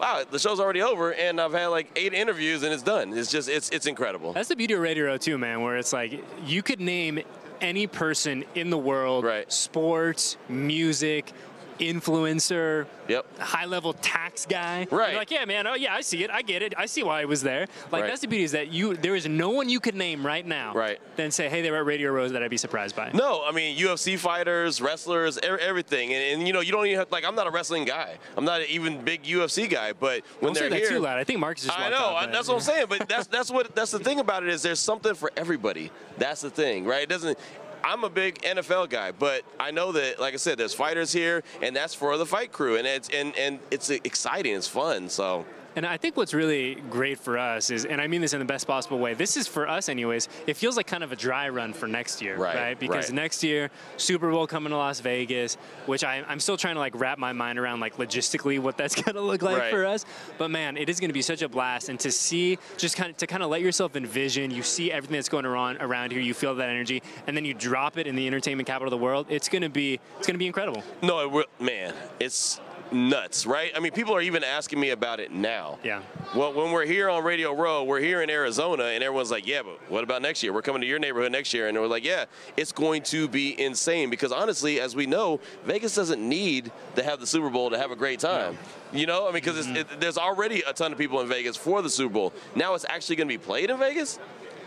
wow, 0.00 0.22
the 0.30 0.38
show's 0.38 0.60
already 0.60 0.80
over, 0.80 1.12
and 1.12 1.40
I've 1.40 1.52
had 1.52 1.66
like 1.68 1.90
eight 1.96 2.14
interviews, 2.14 2.62
and 2.62 2.72
it's 2.72 2.84
done. 2.84 3.12
It's 3.18 3.32
just, 3.32 3.48
it's, 3.48 3.68
it's 3.70 3.86
incredible. 3.86 4.32
That's 4.32 4.48
the 4.48 4.54
beauty 4.56 4.74
of 4.74 4.80
Radio 4.80 5.16
too, 5.16 5.36
man. 5.36 5.62
Where 5.62 5.76
it's 5.76 5.92
like 5.92 6.22
you 6.46 6.62
could 6.62 6.80
name 6.80 7.18
any 7.60 7.88
person 7.88 8.44
in 8.54 8.70
the 8.70 8.78
world, 8.78 9.24
Right. 9.24 9.50
sports, 9.52 10.36
music, 10.48 11.32
influencer, 11.78 12.86
Yep. 13.08 13.38
high 13.38 13.66
level 13.66 13.92
tax 13.92 14.46
guy. 14.46 14.86
Right. 14.90 15.10
You're 15.10 15.18
like, 15.20 15.30
yeah, 15.30 15.44
man. 15.44 15.66
Oh, 15.66 15.74
yeah, 15.74 15.94
I 15.94 16.00
see 16.00 16.24
it. 16.24 16.30
I 16.30 16.42
get 16.42 16.62
it. 16.62 16.72
I 16.78 16.86
see 16.86 17.02
why 17.02 17.20
I 17.20 17.24
was 17.26 17.42
there. 17.42 17.66
Like 17.92 18.02
Right. 18.02 18.08
that's 18.08 18.20
the 18.22 18.28
beauty 18.28 18.44
is 18.44 18.52
that 18.52 18.68
you 18.72 18.94
there 18.96 19.14
is 19.14 19.26
no 19.28 19.50
one 19.50 19.68
you 19.68 19.80
could 19.80 19.94
name 19.94 20.24
right 20.24 20.44
now. 20.46 20.72
Right. 20.72 20.98
Then 21.16 21.30
say, 21.30 21.48
hey, 21.48 21.60
they 21.62 21.70
were 21.70 21.78
at 21.78 21.86
Radio 21.86 22.10
Row 22.12 22.28
that 22.28 22.42
I'd 22.42 22.50
be 22.50 22.56
surprised 22.56 22.96
by. 22.96 23.10
No, 23.12 23.44
I 23.44 23.52
mean 23.52 23.76
UFC 23.76 24.18
fighters, 24.18 24.80
wrestlers, 24.80 25.36
e- 25.38 25.40
everything, 25.46 26.12
and, 26.12 26.40
and 26.40 26.46
you 26.46 26.52
know 26.54 26.60
you 26.60 26.72
don't 26.72 26.86
even 26.86 26.98
have 26.98 27.12
like 27.12 27.24
I'm 27.24 27.34
not 27.34 27.46
a 27.46 27.50
wrestling 27.50 27.84
guy. 27.84 28.16
I'm 28.36 28.44
not 28.44 28.60
an 28.62 28.66
even 28.70 29.02
big 29.04 29.24
UFC 29.24 29.68
guy, 29.68 29.92
but 29.92 30.22
when 30.40 30.52
Don't 30.52 30.60
they're 30.60 30.70
that 30.70 30.78
here, 30.78 30.88
too 30.88 31.00
loud. 31.00 31.18
I 31.18 31.24
think 31.24 31.38
Marcus 31.40 31.64
just 31.64 31.78
I 31.78 31.90
know. 31.90 31.96
out 31.96 32.14
I, 32.16 32.26
that's 32.26 32.48
what 32.48 32.54
I'm 32.54 32.60
saying. 32.60 32.86
But 32.88 33.08
that's 33.08 33.26
that's 33.26 33.50
what 33.50 33.74
that's 33.74 33.90
the 33.90 33.98
thing 33.98 34.20
about 34.20 34.42
it 34.42 34.48
is 34.48 34.62
there's 34.62 34.80
something 34.80 35.14
for 35.14 35.30
everybody. 35.36 35.90
That's 36.18 36.40
the 36.40 36.50
thing, 36.50 36.84
right? 36.84 37.02
It 37.02 37.08
doesn't. 37.08 37.38
I'm 37.84 38.02
a 38.02 38.08
big 38.08 38.40
NFL 38.40 38.88
guy, 38.88 39.12
but 39.12 39.42
I 39.60 39.70
know 39.70 39.92
that, 39.92 40.18
like 40.18 40.32
I 40.32 40.38
said, 40.38 40.56
there's 40.56 40.72
fighters 40.72 41.12
here, 41.12 41.44
and 41.60 41.76
that's 41.76 41.94
for 41.94 42.16
the 42.16 42.24
fight 42.24 42.50
crew, 42.50 42.76
and 42.76 42.86
it's 42.86 43.10
and 43.10 43.36
and 43.36 43.60
it's 43.70 43.90
exciting, 43.90 44.54
it's 44.54 44.66
fun. 44.66 45.10
So 45.10 45.44
and 45.76 45.86
I 45.86 45.96
think 45.96 46.16
what's 46.16 46.34
really 46.34 46.76
great 46.90 47.18
for 47.18 47.38
us 47.38 47.70
is, 47.70 47.84
and 47.84 48.00
I 48.00 48.06
mean 48.06 48.20
this 48.20 48.32
in 48.32 48.38
the 48.38 48.44
best 48.44 48.66
possible 48.66 48.98
way, 48.98 49.14
this 49.14 49.36
is 49.36 49.46
for 49.46 49.68
us 49.68 49.88
anyways, 49.88 50.28
it 50.46 50.56
feels 50.56 50.76
like 50.76 50.86
kind 50.86 51.02
of 51.02 51.12
a 51.12 51.16
dry 51.16 51.48
run 51.48 51.72
for 51.72 51.86
next 51.86 52.22
year, 52.22 52.36
right? 52.36 52.54
right? 52.54 52.78
Because 52.78 53.06
right. 53.06 53.14
next 53.14 53.42
year, 53.42 53.70
Super 53.96 54.30
Bowl 54.30 54.46
coming 54.46 54.70
to 54.70 54.76
Las 54.76 55.00
Vegas, 55.00 55.56
which 55.86 56.04
I, 56.04 56.24
am 56.28 56.40
still 56.40 56.56
trying 56.56 56.74
to 56.74 56.80
like 56.80 56.94
wrap 56.98 57.18
my 57.18 57.32
mind 57.32 57.58
around 57.58 57.80
like 57.80 57.96
logistically 57.96 58.58
what 58.58 58.76
that's 58.76 58.94
going 59.02 59.14
to 59.14 59.20
look 59.20 59.42
like 59.42 59.58
right. 59.58 59.70
for 59.70 59.84
us. 59.84 60.04
But 60.38 60.50
man, 60.50 60.76
it 60.76 60.88
is 60.88 61.00
going 61.00 61.10
to 61.10 61.14
be 61.14 61.22
such 61.22 61.42
a 61.42 61.48
blast. 61.48 61.88
And 61.88 61.98
to 62.00 62.10
see, 62.10 62.58
just 62.76 62.96
kind 62.96 63.10
of, 63.10 63.16
to 63.18 63.26
kind 63.26 63.42
of 63.42 63.50
let 63.50 63.60
yourself 63.60 63.96
envision, 63.96 64.50
you 64.50 64.62
see 64.62 64.92
everything 64.92 65.16
that's 65.16 65.28
going 65.28 65.46
on 65.46 65.76
around 65.78 66.12
here, 66.12 66.20
you 66.20 66.34
feel 66.34 66.54
that 66.54 66.68
energy, 66.68 67.02
and 67.26 67.36
then 67.36 67.44
you 67.44 67.54
drop 67.54 67.98
it 67.98 68.06
in 68.06 68.16
the 68.16 68.26
entertainment 68.26 68.66
capital 68.66 68.92
of 68.92 68.98
the 68.98 69.04
world, 69.04 69.26
it's 69.28 69.48
going 69.48 69.62
to 69.62 69.68
be, 69.68 70.00
it's 70.18 70.26
going 70.26 70.34
to 70.34 70.38
be 70.38 70.46
incredible. 70.46 70.82
No, 71.02 71.40
it, 71.40 71.46
man, 71.60 71.94
it's, 72.20 72.60
nuts, 72.92 73.46
right? 73.46 73.72
I 73.74 73.80
mean, 73.80 73.92
people 73.92 74.14
are 74.14 74.20
even 74.20 74.44
asking 74.44 74.80
me 74.80 74.90
about 74.90 75.20
it 75.20 75.32
now. 75.32 75.78
Yeah. 75.82 76.02
Well, 76.34 76.52
when 76.52 76.72
we're 76.72 76.86
here 76.86 77.08
on 77.08 77.24
Radio 77.24 77.54
Row, 77.54 77.84
we're 77.84 78.00
here 78.00 78.22
in 78.22 78.30
Arizona, 78.30 78.84
and 78.84 79.02
everyone's 79.02 79.30
like, 79.30 79.46
yeah, 79.46 79.62
but 79.62 79.78
what 79.90 80.04
about 80.04 80.22
next 80.22 80.42
year? 80.42 80.52
We're 80.52 80.62
coming 80.62 80.80
to 80.80 80.86
your 80.86 80.98
neighborhood 80.98 81.32
next 81.32 81.52
year. 81.54 81.68
And 81.68 81.78
we're 81.78 81.86
like, 81.86 82.04
yeah, 82.04 82.24
it's 82.56 82.72
going 82.72 83.02
to 83.04 83.28
be 83.28 83.60
insane 83.60 84.10
because 84.10 84.32
honestly, 84.32 84.80
as 84.80 84.96
we 84.96 85.06
know, 85.06 85.40
Vegas 85.64 85.94
doesn't 85.94 86.20
need 86.20 86.70
to 86.96 87.02
have 87.02 87.20
the 87.20 87.26
Super 87.26 87.50
Bowl 87.50 87.70
to 87.70 87.78
have 87.78 87.90
a 87.90 87.96
great 87.96 88.20
time. 88.20 88.56
You 88.92 89.06
know, 89.06 89.24
I 89.24 89.26
mean, 89.26 89.34
because 89.34 89.66
mm-hmm. 89.66 89.76
it, 89.76 90.00
there's 90.00 90.18
already 90.18 90.62
a 90.66 90.72
ton 90.72 90.92
of 90.92 90.98
people 90.98 91.20
in 91.20 91.28
Vegas 91.28 91.56
for 91.56 91.82
the 91.82 91.90
Super 91.90 92.12
Bowl. 92.12 92.32
Now 92.54 92.74
it's 92.74 92.86
actually 92.88 93.16
going 93.16 93.28
to 93.28 93.34
be 93.34 93.44
played 93.44 93.70
in 93.70 93.78
Vegas? 93.78 94.18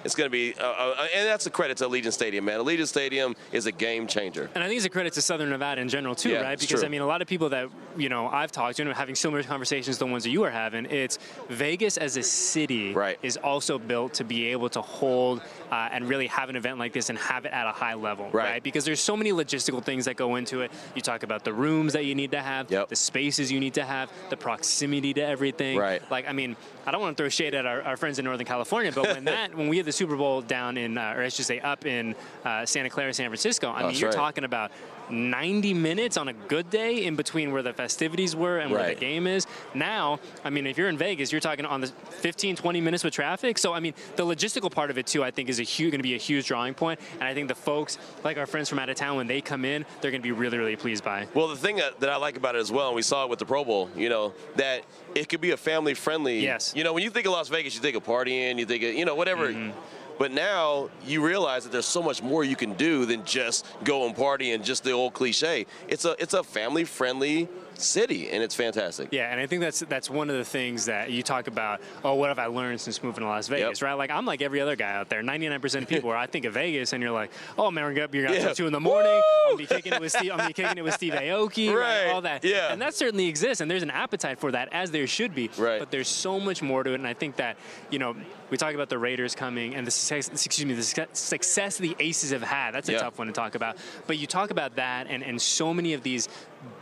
It's 0.07 0.15
going 0.15 0.25
to 0.25 0.31
be, 0.31 0.53
uh, 0.57 0.63
uh, 0.63 1.07
and 1.13 1.27
that's 1.27 1.47
a 1.47 1.49
credit 1.49 1.75
to 1.77 1.83
Allegiant 1.83 2.13
Stadium, 2.13 2.45
man. 2.45 2.61
Allegiant 2.61 2.87
Stadium 2.87 3.35
is 3.51 3.65
a 3.65 3.73
game 3.73 4.07
changer. 4.07 4.49
And 4.55 4.63
I 4.63 4.67
think 4.67 4.77
it's 4.77 4.85
a 4.85 4.89
credit 4.89 5.11
to 5.13 5.21
Southern 5.21 5.49
Nevada 5.49 5.81
in 5.81 5.89
general 5.89 6.15
too, 6.15 6.29
yeah, 6.29 6.41
right? 6.41 6.57
Because. 6.57 6.85
I 6.87 6.87
mean, 6.87 7.01
a 7.01 7.05
lot 7.05 7.21
of 7.21 7.27
people 7.27 7.49
that 7.49 7.67
you 7.97 8.07
know 8.07 8.27
I've 8.27 8.51
talked 8.51 8.77
to, 8.77 8.83
and 8.83 8.93
having 8.93 9.15
similar 9.15 9.43
conversations 9.43 9.97
to 9.97 10.05
the 10.05 10.09
ones 10.09 10.23
that 10.23 10.29
you 10.29 10.43
are 10.43 10.49
having, 10.49 10.85
it's 10.85 11.19
Vegas 11.49 11.97
as 11.97 12.15
a 12.15 12.23
city 12.23 12.93
right. 12.93 13.19
is 13.21 13.35
also 13.35 13.77
built 13.77 14.13
to 14.13 14.23
be 14.23 14.45
able 14.45 14.69
to 14.69 14.81
hold 14.81 15.41
uh, 15.71 15.89
and 15.91 16.07
really 16.07 16.27
have 16.27 16.49
an 16.49 16.55
event 16.55 16.79
like 16.79 16.93
this 16.93 17.09
and 17.09 17.17
have 17.17 17.45
it 17.45 17.51
at 17.51 17.67
a 17.67 17.71
high 17.71 17.93
level, 17.93 18.25
right. 18.25 18.51
right? 18.51 18.63
Because 18.63 18.85
there's 18.85 18.99
so 18.99 19.17
many 19.17 19.31
logistical 19.31 19.83
things 19.83 20.05
that 20.05 20.15
go 20.15 20.35
into 20.35 20.61
it. 20.61 20.71
You 20.95 21.01
talk 21.01 21.23
about 21.23 21.43
the 21.43 21.53
rooms 21.53 21.93
that 21.93 22.05
you 22.05 22.15
need 22.15 22.31
to 22.31 22.41
have, 22.41 22.71
yep. 22.71 22.89
the 22.89 22.95
spaces 22.95 23.51
you 23.51 23.59
need 23.59 23.73
to 23.75 23.83
have, 23.83 24.11
the 24.29 24.37
proximity 24.37 25.13
to 25.13 25.21
everything. 25.21 25.77
Right. 25.77 26.01
Like, 26.09 26.27
I 26.27 26.33
mean, 26.33 26.55
I 26.85 26.91
don't 26.91 27.01
want 27.01 27.17
to 27.17 27.21
throw 27.21 27.29
shade 27.29 27.53
at 27.53 27.65
our, 27.65 27.81
our 27.81 27.97
friends 27.97 28.19
in 28.19 28.25
Northern 28.25 28.45
California, 28.45 28.91
but 28.91 29.07
when 29.07 29.23
that 29.25 29.55
when 29.55 29.67
we 29.67 29.77
had 29.77 29.85
the 29.85 29.91
Super 29.91 30.15
Bowl 30.15 30.41
down 30.41 30.77
in, 30.77 30.97
uh, 30.97 31.13
or 31.15 31.23
I 31.23 31.29
should 31.29 31.45
say, 31.45 31.59
up 31.59 31.85
in 31.85 32.15
uh, 32.45 32.65
Santa 32.65 32.89
Clara, 32.89 33.13
San 33.13 33.29
Francisco, 33.29 33.69
I 33.69 33.79
mean, 33.79 33.87
That's 33.87 33.99
you're 33.99 34.09
right. 34.09 34.15
talking 34.15 34.43
about 34.43 34.71
90 35.09 35.73
minutes 35.73 36.17
on 36.17 36.27
a 36.27 36.33
good 36.33 36.69
day 36.69 37.05
in 37.05 37.15
between 37.15 37.51
where 37.51 37.61
the 37.61 37.73
festivities 37.73 38.35
were 38.35 38.59
and 38.59 38.71
where 38.71 38.81
right. 38.81 38.95
the 38.95 38.99
game 38.99 39.27
is. 39.27 39.47
Now, 39.73 40.19
I 40.43 40.49
mean, 40.49 40.67
if 40.67 40.77
you're 40.77 40.89
in 40.89 40.97
Vegas, 40.97 41.31
you're 41.31 41.41
talking 41.41 41.65
on 41.65 41.81
the 41.81 41.87
15, 41.87 42.55
20 42.55 42.81
minutes 42.81 43.03
with 43.03 43.13
traffic. 43.13 43.57
So, 43.57 43.73
I 43.73 43.79
mean, 43.79 43.93
the 44.15 44.23
logistical 44.25 44.71
part 44.71 44.89
of 44.89 44.97
it 44.97 45.07
too, 45.07 45.23
I 45.23 45.31
think, 45.31 45.49
is 45.49 45.59
a 45.59 45.63
huge, 45.63 45.91
going 45.91 45.99
to 45.99 46.03
be 46.03 46.15
a 46.15 46.19
huge 46.19 46.47
drawing 46.47 46.73
point. 46.73 46.99
And 47.13 47.23
I 47.23 47.33
think 47.33 47.47
the 47.47 47.55
folks, 47.55 47.97
like 48.23 48.37
our 48.37 48.45
friends 48.45 48.69
from 48.69 48.79
out 48.79 48.89
of 48.89 48.95
town, 48.95 49.17
when 49.17 49.27
they 49.27 49.41
come 49.41 49.65
in, 49.65 49.85
they're 50.01 50.11
going 50.11 50.21
to 50.21 50.27
be 50.27 50.31
really, 50.31 50.57
really 50.57 50.75
pleased 50.75 51.03
by. 51.03 51.27
Well, 51.33 51.47
the 51.47 51.55
thing 51.55 51.77
that, 51.77 51.99
that 51.99 52.09
I 52.09 52.17
like 52.17 52.37
about 52.37 52.55
it 52.55 52.59
as 52.59 52.71
well, 52.71 52.87
and 52.87 52.95
we 52.95 53.01
saw 53.01 53.23
it 53.23 53.29
with 53.29 53.39
the 53.39 53.45
Pro 53.45 53.63
Bowl, 53.63 53.89
you 53.95 54.09
know, 54.09 54.33
that 54.55 54.83
it 55.15 55.29
could 55.29 55.41
be 55.41 55.51
a 55.51 55.57
family-friendly. 55.57 56.39
Yes. 56.39 56.73
You 56.75 56.83
know, 56.83 56.93
when 56.93 57.03
you 57.03 57.09
think 57.09 57.25
of 57.25 57.31
Las 57.31 57.49
Vegas, 57.49 57.75
you 57.75 57.81
think 57.81 57.95
of 57.95 58.03
partying, 58.03 58.59
you 58.59 58.65
think 58.65 58.83
of, 58.83 58.93
you 58.93 59.05
know, 59.05 59.15
whatever. 59.15 59.49
Mm-hmm. 59.49 59.71
But 60.17 60.31
now 60.31 60.89
you 61.05 61.25
realize 61.25 61.63
that 61.63 61.71
there's 61.71 61.85
so 61.85 62.01
much 62.01 62.21
more 62.21 62.43
you 62.43 62.55
can 62.55 62.73
do 62.73 63.05
than 63.05 63.23
just 63.25 63.65
go 63.83 64.05
and 64.05 64.15
party 64.15 64.51
and 64.51 64.63
just 64.63 64.83
the 64.83 64.91
old 64.91 65.13
cliche. 65.13 65.65
It's 65.87 66.05
a 66.05 66.15
it's 66.21 66.33
a 66.33 66.43
family 66.43 66.83
friendly 66.83 67.47
city, 67.79 68.29
and 68.29 68.43
it's 68.43 68.55
fantastic. 68.55 69.09
Yeah, 69.11 69.31
and 69.31 69.39
I 69.39 69.47
think 69.47 69.61
that's 69.61 69.79
that's 69.81 70.09
one 70.09 70.29
of 70.29 70.37
the 70.37 70.43
things 70.43 70.85
that 70.85 71.11
you 71.11 71.23
talk 71.23 71.47
about. 71.47 71.81
Oh, 72.03 72.15
what 72.15 72.29
have 72.29 72.39
I 72.39 72.47
learned 72.47 72.81
since 72.81 73.01
moving 73.03 73.23
to 73.23 73.29
Las 73.29 73.47
Vegas? 73.47 73.81
Yep. 73.81 73.87
Right? 73.87 73.93
Like 73.93 74.11
I'm 74.11 74.25
like 74.25 74.41
every 74.41 74.61
other 74.61 74.75
guy 74.75 74.93
out 74.93 75.09
there. 75.09 75.21
99% 75.21 75.81
of 75.81 75.87
people, 75.87 76.09
where 76.09 76.17
I 76.17 76.27
think 76.27 76.45
of 76.45 76.53
Vegas, 76.53 76.93
and 76.93 77.01
you're 77.01 77.11
like, 77.11 77.31
oh 77.57 77.71
man, 77.71 77.85
we're 77.85 77.93
gonna 77.93 78.07
be 78.07 78.19
yeah. 78.19 78.53
two 78.53 78.67
in 78.67 78.73
the 78.73 78.79
morning. 78.79 79.11
Woo! 79.11 79.51
I'm 79.51 79.57
be 79.57 79.65
kicking 79.65 79.93
it 79.93 80.01
with 80.01 80.11
Steve. 80.11 80.31
I'm 80.33 80.47
be 80.47 80.53
kicking 80.53 80.77
it 80.77 80.83
with 80.83 80.93
Steve 80.93 81.13
Aoki. 81.13 81.73
Right. 81.73 82.05
right. 82.05 82.13
All 82.13 82.21
that. 82.21 82.43
Yeah. 82.43 82.71
And 82.71 82.81
that 82.81 82.93
certainly 82.93 83.27
exists, 83.27 83.61
and 83.61 83.69
there's 83.69 83.83
an 83.83 83.91
appetite 83.91 84.39
for 84.39 84.51
that, 84.51 84.69
as 84.71 84.91
there 84.91 85.07
should 85.07 85.35
be. 85.35 85.49
Right. 85.57 85.79
But 85.79 85.91
there's 85.91 86.07
so 86.07 86.39
much 86.39 86.61
more 86.61 86.83
to 86.83 86.91
it, 86.91 86.95
and 86.95 87.07
I 87.07 87.13
think 87.13 87.37
that 87.37 87.57
you 87.89 87.99
know 87.99 88.15
we 88.49 88.57
talk 88.57 88.73
about 88.73 88.89
the 88.89 88.97
Raiders 88.97 89.35
coming 89.35 89.75
and 89.75 89.85
the 89.85 89.91
success, 89.91 90.45
excuse 90.45 90.65
me, 90.65 90.73
the 90.73 91.07
success 91.13 91.77
the 91.77 91.95
Aces 91.99 92.31
have 92.31 92.43
had. 92.43 92.71
That's 92.71 92.89
a 92.89 92.93
yeah. 92.93 92.99
tough 92.99 93.17
one 93.17 93.27
to 93.27 93.33
talk 93.33 93.55
about. 93.55 93.77
But 94.05 94.17
you 94.17 94.27
talk 94.27 94.51
about 94.51 94.75
that, 94.75 95.07
and, 95.07 95.23
and 95.23 95.41
so 95.41 95.73
many 95.73 95.93
of 95.93 96.03
these 96.03 96.29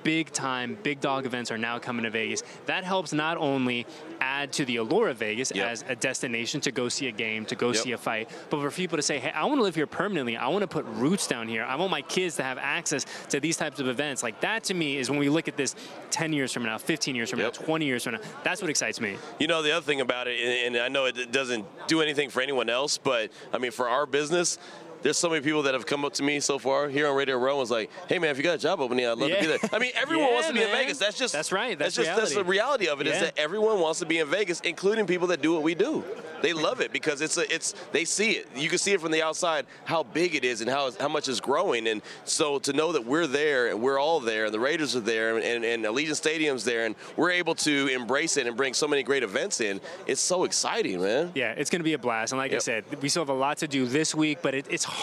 big 0.04 0.32
time, 0.32 0.78
big 0.84 1.00
dog 1.00 1.26
events 1.26 1.52
are 1.52 1.58
now 1.58 1.80
coming 1.80 2.04
to 2.04 2.10
Vegas. 2.10 2.44
That 2.68 2.84
helps 2.84 3.12
not 3.12 3.38
only 3.38 3.86
add 4.22 4.54
to 4.54 4.66
the 4.66 4.78
allure 4.78 5.10
of 5.10 5.18
Vegas 5.18 5.52
yep. 5.54 5.68
as 5.68 5.84
a 5.88 5.96
destination 5.96 6.62
to 6.62 6.72
go 6.72 6.90
see 6.90 7.08
a 7.08 7.12
game, 7.12 7.46
to 7.46 7.56
go 7.56 7.72
yep. 7.72 7.78
see 7.78 7.92
a 7.92 7.98
fight, 7.98 8.30
but 8.50 8.62
for 8.62 8.72
people 8.72 8.98
to 8.98 9.02
say, 9.02 9.20
hey, 9.20 9.32
I 9.32 9.46
want 9.46 9.60
to 9.60 9.64
live 9.64 9.76
here 9.76 9.88
permanently. 9.88 10.38
I 10.38 10.48
want 10.48 10.62
to 10.62 10.68
put 10.68 10.86
roots 10.86 11.28
down 11.28 11.48
here. 11.48 11.64
I 11.64 11.76
want 11.76 11.92
my 11.92 12.02
kids 12.02 12.36
to 12.38 12.44
have 12.44 12.58
access 12.58 13.06
to 13.30 13.40
these 13.40 13.58
types 13.58 13.80
of 13.80 13.88
events. 13.88 14.22
Like 14.24 14.40
that 14.42 14.64
to 14.66 14.74
me 14.74 14.98
is 14.98 15.10
when 15.10 15.20
we 15.20 15.30
look 15.30 15.48
at 15.48 15.58
this 15.58 15.76
10 16.12 16.34
years 16.34 16.54
from 16.54 16.64
now, 16.64 16.78
15 16.78 17.16
years 17.16 17.30
from 17.30 17.40
yep. 17.40 17.54
now, 17.60 17.66
20 17.66 17.86
years 17.86 18.04
from 18.04 18.14
now. 18.14 18.22
That's 18.44 18.62
what 18.62 18.70
excites 18.70 19.02
me. 19.02 19.18
You 19.40 19.48
know, 19.48 19.62
the 19.62 19.72
other 19.72 19.86
thing 19.86 20.02
about 20.02 20.28
it, 20.28 20.40
and 20.40 20.78
I 20.78 20.88
know 20.88 21.06
it 21.06 21.32
doesn't 21.32 21.55
do 21.88 22.02
anything 22.02 22.30
for 22.30 22.42
anyone 22.42 22.70
else, 22.70 22.98
but 22.98 23.32
I 23.54 23.58
mean, 23.58 23.72
for 23.72 23.88
our 23.88 24.06
business, 24.06 24.58
there's 25.06 25.20
so 25.20 25.30
many 25.30 25.44
people 25.44 25.62
that 25.62 25.76
have 25.76 25.86
come 25.86 26.04
up 26.04 26.14
to 26.14 26.24
me 26.24 26.40
so 26.40 26.58
far 26.58 26.90
here 26.90 27.08
on 27.08 27.16
Radio 27.16 27.38
Row 27.38 27.52
and 27.52 27.60
was 27.60 27.70
like, 27.70 27.92
"Hey 28.10 28.18
man, 28.18 28.32
if 28.32 28.38
you 28.38 28.44
got 28.44 28.56
a 28.56 28.58
job 28.58 28.80
opening, 28.80 29.06
I'd 29.06 29.20
love 29.20 29.30
yeah. 29.30 29.36
to 29.36 29.42
be 29.42 29.48
there." 29.48 29.70
I 29.72 29.78
mean, 29.78 29.92
everyone 30.02 30.26
yeah, 30.30 30.34
wants 30.34 30.48
to 30.48 30.54
be 30.56 30.62
man. 30.62 30.70
in 30.70 30.76
Vegas. 30.76 30.98
That's 30.98 31.16
just 31.16 31.32
that's 31.32 31.52
right. 31.52 31.78
That's, 31.78 31.96
that's 31.96 32.08
just 32.08 32.20
that's 32.20 32.34
the 32.34 32.44
reality 32.44 32.88
of 32.88 33.02
it. 33.02 33.08
Is 33.08 33.20
that 33.20 33.38
everyone 33.38 33.80
wants 33.80 34.00
to 34.00 34.08
be 34.08 34.18
in 34.18 34.28
Vegas, 34.28 34.62
including 34.62 35.06
people 35.06 35.28
that 35.28 35.44
do 35.44 35.54
what 35.54 35.62
we 35.62 35.76
do. 35.76 36.04
They 36.42 36.54
love 36.54 36.82
it 36.82 36.92
because 36.92 37.22
it's 37.22 37.38
a, 37.38 37.54
it's 37.54 37.76
they 37.92 38.04
see 38.04 38.32
it. 38.32 38.48
You 38.56 38.68
can 38.68 38.80
see 38.80 38.94
it 38.94 39.02
from 39.02 39.12
the 39.12 39.22
outside 39.22 39.68
how 39.84 40.02
big 40.02 40.34
it 40.34 40.44
is 40.44 40.62
and 40.62 40.70
how 40.70 40.90
how 41.00 41.08
much 41.08 41.28
it's 41.28 41.40
growing. 41.40 41.88
And 41.88 42.02
so 42.24 42.58
to 42.60 42.74
know 42.74 42.92
that 42.92 43.06
we're 43.06 43.28
there 43.28 43.68
and 43.68 43.82
we're 43.82 44.00
all 44.00 44.20
there 44.20 44.46
and 44.46 44.54
the 44.54 44.60
Raiders 44.60 44.96
are 44.96 45.02
there 45.02 45.38
and, 45.38 45.64
and 45.64 45.86
Allegiant 45.86 46.16
Stadium's 46.16 46.64
there 46.64 46.86
and 46.86 46.96
we're 47.16 47.32
able 47.32 47.54
to 47.56 47.90
embrace 47.94 48.38
it 48.38 48.48
and 48.48 48.58
bring 48.58 48.74
so 48.74 48.88
many 48.88 49.04
great 49.04 49.22
events 49.24 49.62
in, 49.62 49.80
it's 50.08 50.22
so 50.22 50.46
exciting, 50.46 51.02
man. 51.02 51.32
Yeah, 51.36 51.52
it's 51.52 51.70
going 51.70 51.80
to 51.80 51.84
be 51.84 51.94
a 51.94 52.00
blast. 52.00 52.32
And 52.34 52.40
like 52.40 52.52
Yep. 52.52 52.58
I 52.58 52.64
said, 52.64 52.86
we 53.02 53.10
still 53.10 53.22
have 53.22 53.30
a 53.30 53.34
lot 53.34 53.58
to 53.60 53.68
do 53.68 53.86
this 53.86 54.16
week, 54.16 54.40
but 54.42 54.54
it, 54.54 54.66
it's 54.70 54.84
hard, 54.84 54.95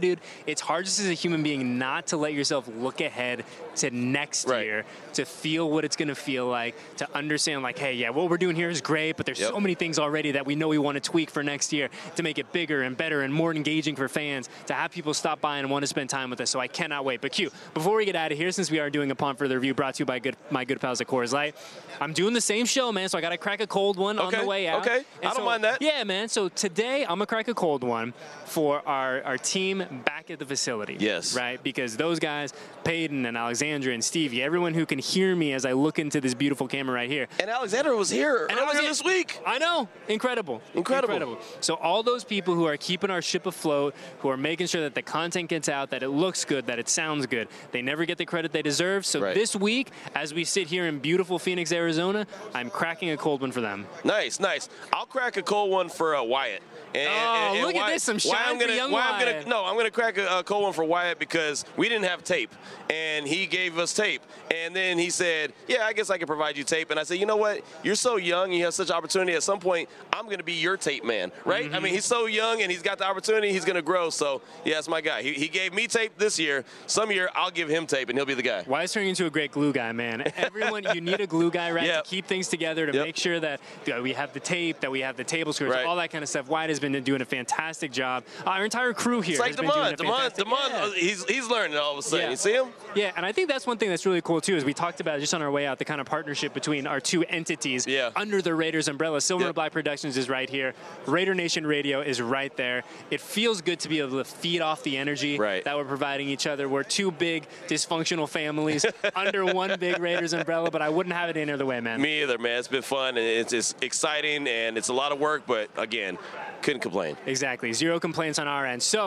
dude. 0.00 0.20
It's 0.46 0.60
hard 0.60 0.84
just 0.84 1.00
as 1.00 1.08
a 1.08 1.12
human 1.14 1.42
being 1.42 1.78
not 1.78 2.08
to 2.08 2.16
let 2.16 2.32
yourself 2.34 2.68
look 2.76 3.00
ahead 3.00 3.44
to 3.76 3.90
next 3.90 4.48
Right. 4.48 4.64
year, 4.64 4.84
to 5.14 5.24
feel 5.24 5.70
what 5.70 5.84
it's 5.84 5.96
going 5.96 6.08
to 6.08 6.14
feel 6.14 6.46
like, 6.46 6.74
to 6.98 7.08
understand, 7.14 7.62
like, 7.62 7.78
hey, 7.78 7.94
yeah, 7.94 8.10
what 8.10 8.28
we're 8.28 8.36
doing 8.38 8.56
here 8.56 8.68
is 8.70 8.80
great, 8.80 9.16
but 9.16 9.26
there's 9.26 9.40
Yep. 9.40 9.50
so 9.50 9.60
many 9.60 9.74
things 9.74 9.98
already 9.98 10.32
that 10.32 10.44
we 10.46 10.54
know 10.54 10.68
we 10.68 10.78
want 10.78 10.96
to 10.96 11.00
tweak 11.00 11.30
for 11.30 11.42
next 11.42 11.72
year 11.72 11.88
to 12.16 12.22
make 12.22 12.38
it 12.38 12.52
bigger 12.52 12.82
and 12.82 12.96
better 12.96 13.22
and 13.22 13.32
more 13.32 13.54
engaging 13.54 13.96
for 13.96 14.08
fans, 14.08 14.48
to 14.66 14.74
have 14.74 14.90
people 14.90 15.14
stop 15.14 15.40
by 15.40 15.58
and 15.58 15.70
want 15.70 15.82
to 15.82 15.86
spend 15.86 16.10
time 16.10 16.30
with 16.30 16.40
us. 16.40 16.50
So 16.50 16.60
I 16.60 16.68
cannot 16.68 17.04
wait. 17.04 17.20
But 17.20 17.32
Q, 17.32 17.50
before 17.74 17.96
we 17.96 18.04
get 18.04 18.16
out 18.16 18.32
of 18.32 18.38
here, 18.38 18.50
since 18.52 18.70
we 18.70 18.78
are 18.80 18.90
doing 18.90 19.10
a 19.10 19.14
Upon 19.20 19.36
Further 19.36 19.56
Review 19.56 19.74
brought 19.74 19.96
to 19.96 19.98
you 20.00 20.06
by 20.06 20.18
good, 20.18 20.34
my 20.50 20.64
good 20.64 20.80
pals 20.80 20.98
at 21.02 21.06
Coors 21.06 21.32
Light, 21.32 21.54
I'm 22.00 22.14
doing 22.14 22.32
the 22.32 22.40
same 22.40 22.64
show, 22.64 22.90
man, 22.90 23.10
so 23.10 23.18
I 23.18 23.20
got 23.20 23.30
to 23.30 23.36
crack 23.36 23.60
a 23.60 23.66
cold 23.66 23.98
one 23.98 24.18
on 24.18 24.32
the 24.32 24.46
way 24.46 24.66
out. 24.66 24.80
okay. 24.80 24.96
And 25.20 25.24
I 25.24 25.26
don't 25.28 25.36
so- 25.36 25.44
mind 25.44 25.64
that. 25.64 25.82
Yeah, 25.82 26.02
man. 26.04 26.28
So 26.28 26.48
today 26.48 27.02
I'm 27.02 27.08
gonna 27.18 27.26
crack 27.26 27.48
a 27.48 27.54
cold 27.54 27.84
one 27.84 28.14
for 28.46 28.80
our, 28.88 29.22
our 29.30 29.38
team 29.38 29.84
back 30.04 30.28
at 30.28 30.40
the 30.40 30.44
facility. 30.44 30.96
Yes. 30.98 31.36
Right? 31.36 31.62
Because 31.62 31.96
those 31.96 32.18
guys, 32.18 32.52
Peyton 32.82 33.26
and 33.26 33.36
Alexandra 33.36 33.94
and 33.94 34.02
Stevie, 34.02 34.42
everyone 34.42 34.74
who 34.74 34.84
can 34.84 34.98
hear 34.98 35.36
me 35.36 35.52
as 35.52 35.64
I 35.64 35.70
look 35.72 36.00
into 36.00 36.20
this 36.20 36.34
beautiful 36.34 36.66
camera 36.66 36.96
right 36.96 37.08
here. 37.08 37.28
And 37.38 37.48
Alexandra 37.48 37.96
was 37.96 38.10
here 38.10 38.46
And 38.50 38.58
I 38.58 38.64
was 38.64 38.74
earlier 38.74 38.88
this 38.88 39.04
week. 39.04 39.40
I 39.46 39.58
know. 39.58 39.88
Incredible. 40.08 40.60
Incredible. 40.74 41.14
Incredible. 41.14 41.38
So 41.60 41.74
all 41.74 42.02
those 42.02 42.24
people 42.24 42.54
who 42.56 42.64
are 42.66 42.76
keeping 42.76 43.08
our 43.08 43.22
ship 43.22 43.46
afloat, 43.46 43.94
who 44.18 44.28
are 44.30 44.36
making 44.36 44.66
sure 44.66 44.80
that 44.80 44.96
the 44.96 45.02
content 45.02 45.48
gets 45.48 45.68
out, 45.68 45.90
that 45.90 46.02
it 46.02 46.08
looks 46.08 46.44
good, 46.44 46.66
that 46.66 46.80
it 46.80 46.88
sounds 46.88 47.26
good, 47.26 47.46
they 47.70 47.82
never 47.82 48.04
get 48.04 48.18
the 48.18 48.26
credit 48.26 48.50
they 48.50 48.62
deserve. 48.62 49.06
So 49.06 49.20
Right. 49.20 49.34
this 49.34 49.54
week, 49.54 49.90
as 50.16 50.34
we 50.34 50.42
sit 50.42 50.66
here 50.66 50.86
in 50.86 50.98
beautiful 50.98 51.38
Phoenix, 51.38 51.70
Arizona, 51.70 52.26
I'm 52.52 52.68
cracking 52.68 53.10
a 53.10 53.16
cold 53.16 53.42
one 53.42 53.52
for 53.52 53.60
them. 53.60 53.86
Nice, 54.02 54.40
nice. 54.40 54.68
I'll 54.92 55.06
crack 55.06 55.36
a 55.36 55.42
cold 55.42 55.70
one 55.70 55.88
for 55.88 56.16
uh, 56.16 56.22
Wyatt. 56.24 56.62
And, 56.94 57.08
Oh, 57.08 57.60
look 57.62 57.76
at 57.76 57.92
this, 57.92 58.08
I'm 58.08 58.18
for 58.18 58.28
young 58.28 58.90
I'm 58.92 59.19
gonna, 59.24 59.44
No, 59.46 59.64
I'm 59.64 59.74
going 59.74 59.86
to 59.86 59.90
crack 59.90 60.18
a, 60.18 60.38
a 60.38 60.42
cold 60.42 60.64
one 60.64 60.72
for 60.72 60.84
Wyatt 60.84 61.18
because 61.18 61.64
we 61.76 61.88
didn't 61.88 62.06
have 62.06 62.24
tape, 62.24 62.52
and 62.88 63.26
he 63.26 63.46
gave 63.46 63.78
us 63.78 63.92
tape. 63.92 64.22
And 64.50 64.74
then 64.74 64.98
he 64.98 65.10
said, 65.10 65.52
"Yeah, 65.68 65.84
I 65.84 65.92
guess 65.92 66.10
I 66.10 66.18
can 66.18 66.26
provide 66.26 66.56
you 66.56 66.64
tape." 66.64 66.90
And 66.90 66.98
I 66.98 67.04
said, 67.04 67.18
"You 67.18 67.26
know 67.26 67.36
what? 67.36 67.62
You're 67.82 67.94
so 67.94 68.16
young. 68.16 68.52
You 68.52 68.64
have 68.64 68.74
such 68.74 68.90
opportunity. 68.90 69.34
At 69.34 69.42
some 69.42 69.60
point, 69.60 69.88
I'm 70.12 70.26
going 70.26 70.38
to 70.38 70.44
be 70.44 70.54
your 70.54 70.76
tape 70.76 71.04
man, 71.04 71.32
right? 71.44 71.66
Mm-hmm. 71.66 71.74
I 71.74 71.80
mean, 71.80 71.94
he's 71.94 72.04
so 72.04 72.26
young 72.26 72.62
and 72.62 72.70
he's 72.70 72.82
got 72.82 72.98
the 72.98 73.04
opportunity. 73.04 73.52
He's 73.52 73.64
going 73.64 73.76
to 73.76 73.82
grow. 73.82 74.10
So, 74.10 74.42
yeah, 74.64 74.78
it's 74.78 74.88
my 74.88 75.00
guy. 75.00 75.22
He, 75.22 75.32
he 75.32 75.48
gave 75.48 75.72
me 75.72 75.86
tape 75.86 76.16
this 76.18 76.38
year. 76.38 76.64
Some 76.86 77.10
year, 77.10 77.30
I'll 77.34 77.50
give 77.50 77.68
him 77.68 77.86
tape 77.86 78.08
and 78.08 78.18
he'll 78.18 78.26
be 78.26 78.34
the 78.34 78.42
guy. 78.42 78.64
Is 78.80 78.92
turning 78.92 79.10
into 79.10 79.26
a 79.26 79.30
great 79.30 79.52
glue 79.52 79.72
guy, 79.72 79.92
man? 79.92 80.32
Everyone, 80.36 80.84
you 80.94 81.00
need 81.00 81.20
a 81.20 81.26
glue 81.26 81.50
guy, 81.50 81.70
right, 81.70 81.84
yep. 81.84 82.04
to 82.04 82.10
keep 82.10 82.26
things 82.26 82.48
together, 82.48 82.86
to 82.86 82.92
yep. 82.92 83.04
make 83.04 83.16
sure 83.16 83.38
that 83.40 83.60
we 84.02 84.12
have 84.12 84.32
the 84.32 84.40
tape, 84.40 84.80
that 84.80 84.90
we 84.90 85.00
have 85.00 85.16
the 85.16 85.24
table 85.24 85.52
screws, 85.52 85.72
right. 85.72 85.84
all 85.84 85.96
that 85.96 86.10
kind 86.10 86.22
of 86.22 86.28
stuff. 86.28 86.48
Wyatt 86.48 86.70
has 86.70 86.80
been 86.80 87.02
doing 87.02 87.20
a 87.20 87.26
fantastic 87.26 87.92
job. 87.92 88.24
Our 88.46 88.64
entire 88.64 88.92
crew 88.92 89.09
here. 89.18 89.32
It's 89.32 89.40
like 89.40 89.56
Demond. 89.56 89.96
Demond, 89.96 90.36
Demond, 90.36 90.70
yeah. 90.70 90.84
Uh, 90.84 90.90
he's, 90.92 91.24
he's 91.24 91.48
learning 91.48 91.76
all 91.76 91.92
of 91.92 91.98
a 91.98 92.02
sudden. 92.02 92.26
Yeah. 92.26 92.30
You 92.30 92.36
see 92.36 92.52
him? 92.52 92.68
Yeah, 92.94 93.12
and 93.16 93.26
I 93.26 93.32
think 93.32 93.48
that's 93.48 93.66
one 93.66 93.78
thing 93.78 93.88
that's 93.88 94.06
really 94.06 94.20
cool, 94.20 94.40
too, 94.40 94.56
is 94.56 94.64
we 94.64 94.74
talked 94.74 95.00
about 95.00 95.20
just 95.20 95.34
on 95.34 95.42
our 95.42 95.50
way 95.50 95.66
out, 95.66 95.78
the 95.78 95.84
kind 95.84 96.00
of 96.00 96.06
partnership 96.06 96.54
between 96.54 96.86
our 96.86 97.00
two 97.00 97.24
entities 97.24 97.86
yeah. 97.86 98.10
under 98.16 98.40
the 98.40 98.54
Raiders 98.54 98.88
umbrella. 98.88 99.20
Silver 99.20 99.46
yep. 99.46 99.54
Black 99.54 99.72
Productions 99.72 100.16
is 100.16 100.28
right 100.28 100.48
here. 100.48 100.74
Raider 101.06 101.34
Nation 101.34 101.66
Radio 101.66 102.00
is 102.00 102.20
right 102.20 102.54
there. 102.56 102.84
It 103.10 103.20
feels 103.20 103.60
good 103.60 103.80
to 103.80 103.88
be 103.88 104.00
able 104.00 104.18
to 104.18 104.24
feed 104.24 104.60
off 104.60 104.82
the 104.82 104.96
energy 104.96 105.38
right. 105.38 105.64
that 105.64 105.76
we're 105.76 105.84
providing 105.84 106.28
each 106.28 106.46
other. 106.46 106.68
We're 106.68 106.82
two 106.82 107.10
big 107.10 107.46
dysfunctional 107.68 108.28
families 108.28 108.84
under 109.14 109.44
one 109.44 109.78
big 109.78 109.98
Raiders 109.98 110.32
umbrella, 110.32 110.70
but 110.70 110.82
I 110.82 110.88
wouldn't 110.88 111.14
have 111.14 111.30
it 111.30 111.36
any 111.36 111.52
other 111.52 111.66
way, 111.66 111.80
man. 111.80 112.00
Me 112.00 112.22
either, 112.22 112.38
man. 112.38 112.58
It's 112.58 112.68
been 112.68 112.82
fun 112.82 113.16
and 113.16 113.26
it's, 113.26 113.52
it's 113.52 113.74
exciting 113.80 114.46
and 114.48 114.76
it's 114.76 114.88
a 114.88 114.92
lot 114.92 115.12
of 115.12 115.18
work, 115.18 115.42
but 115.46 115.70
again, 115.76 116.18
couldn't 116.62 116.80
complain. 116.80 117.16
Exactly. 117.26 117.72
Zero 117.72 117.98
complaints 117.98 118.38
on 118.38 118.46
our 118.46 118.66
end. 118.66 118.82
So, 118.82 118.99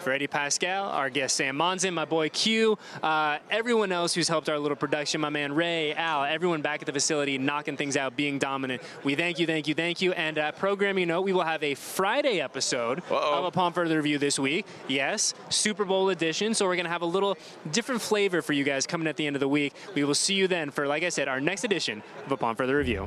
for 0.00 0.12
Eddie 0.12 0.26
Paskal, 0.26 0.92
our 0.92 1.08
guest 1.08 1.36
Sam 1.36 1.56
Monson, 1.56 1.94
my 1.94 2.04
boy 2.04 2.28
Q, 2.28 2.76
uh, 3.02 3.38
everyone 3.50 3.92
else 3.92 4.14
who's 4.14 4.28
helped 4.28 4.48
our 4.48 4.58
little 4.58 4.76
production, 4.76 5.20
my 5.20 5.30
man 5.30 5.54
Ray, 5.54 5.94
Al, 5.94 6.24
everyone 6.24 6.60
back 6.60 6.82
at 6.82 6.86
the 6.86 6.92
facility 6.92 7.38
knocking 7.38 7.76
things 7.76 7.96
out, 7.96 8.16
being 8.16 8.38
dominant. 8.38 8.82
We 9.04 9.14
thank 9.14 9.38
you, 9.38 9.46
thank 9.46 9.68
you, 9.68 9.74
thank 9.74 10.02
you. 10.02 10.12
And 10.12 10.38
uh, 10.38 10.52
programming 10.52 11.08
note, 11.08 11.22
we 11.22 11.32
will 11.32 11.44
have 11.44 11.62
a 11.62 11.74
Friday 11.74 12.40
episode 12.40 12.98
Uh-oh. 13.10 13.38
of 13.38 13.44
Upon 13.44 13.72
Further 13.72 13.96
Review 13.96 14.18
this 14.18 14.38
week. 14.38 14.66
Yes, 14.88 15.34
Super 15.48 15.84
Bowl 15.84 16.10
edition. 16.10 16.52
So 16.52 16.66
we're 16.66 16.76
going 16.76 16.84
to 16.84 16.90
have 16.90 17.02
a 17.02 17.06
little 17.06 17.38
different 17.70 18.02
flavor 18.02 18.42
for 18.42 18.52
you 18.52 18.64
guys 18.64 18.86
coming 18.86 19.06
at 19.06 19.16
the 19.16 19.26
end 19.26 19.36
of 19.36 19.40
the 19.40 19.48
week. 19.48 19.72
We 19.94 20.04
will 20.04 20.14
see 20.14 20.34
you 20.34 20.48
then 20.48 20.70
for, 20.70 20.86
like 20.86 21.04
I 21.04 21.10
said, 21.10 21.28
our 21.28 21.40
next 21.40 21.64
edition 21.64 22.02
of 22.26 22.32
Upon 22.32 22.56
Further 22.56 22.76
Review. 22.76 23.06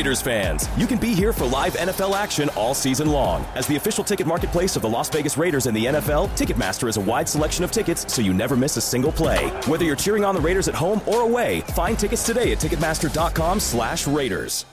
Raiders 0.00 0.22
fans, 0.22 0.66
you 0.78 0.86
can 0.86 0.98
be 0.98 1.14
here 1.14 1.30
for 1.30 1.44
live 1.44 1.74
NFL 1.74 2.16
action 2.16 2.48
all 2.56 2.72
season 2.72 3.10
long. 3.10 3.44
As 3.54 3.66
the 3.66 3.76
official 3.76 4.02
ticket 4.02 4.26
marketplace 4.26 4.74
of 4.74 4.80
the 4.80 4.88
Las 4.88 5.10
Vegas 5.10 5.36
Raiders 5.36 5.66
and 5.66 5.76
the 5.76 5.84
NFL, 5.84 6.30
Ticketmaster 6.30 6.86
has 6.86 6.96
a 6.96 7.02
wide 7.02 7.28
selection 7.28 7.64
of 7.64 7.70
tickets 7.70 8.10
so 8.10 8.22
you 8.22 8.32
never 8.32 8.56
miss 8.56 8.78
a 8.78 8.80
single 8.80 9.12
play. 9.12 9.48
Whether 9.66 9.84
you're 9.84 9.96
cheering 9.96 10.24
on 10.24 10.34
the 10.34 10.40
Raiders 10.40 10.68
at 10.68 10.74
home 10.74 11.02
or 11.06 11.20
away, 11.20 11.60
find 11.76 11.98
tickets 11.98 12.24
today 12.24 12.50
at 12.50 12.56
Ticketmaster.com 12.56 13.60
slash 13.60 14.06
Raiders. 14.06 14.64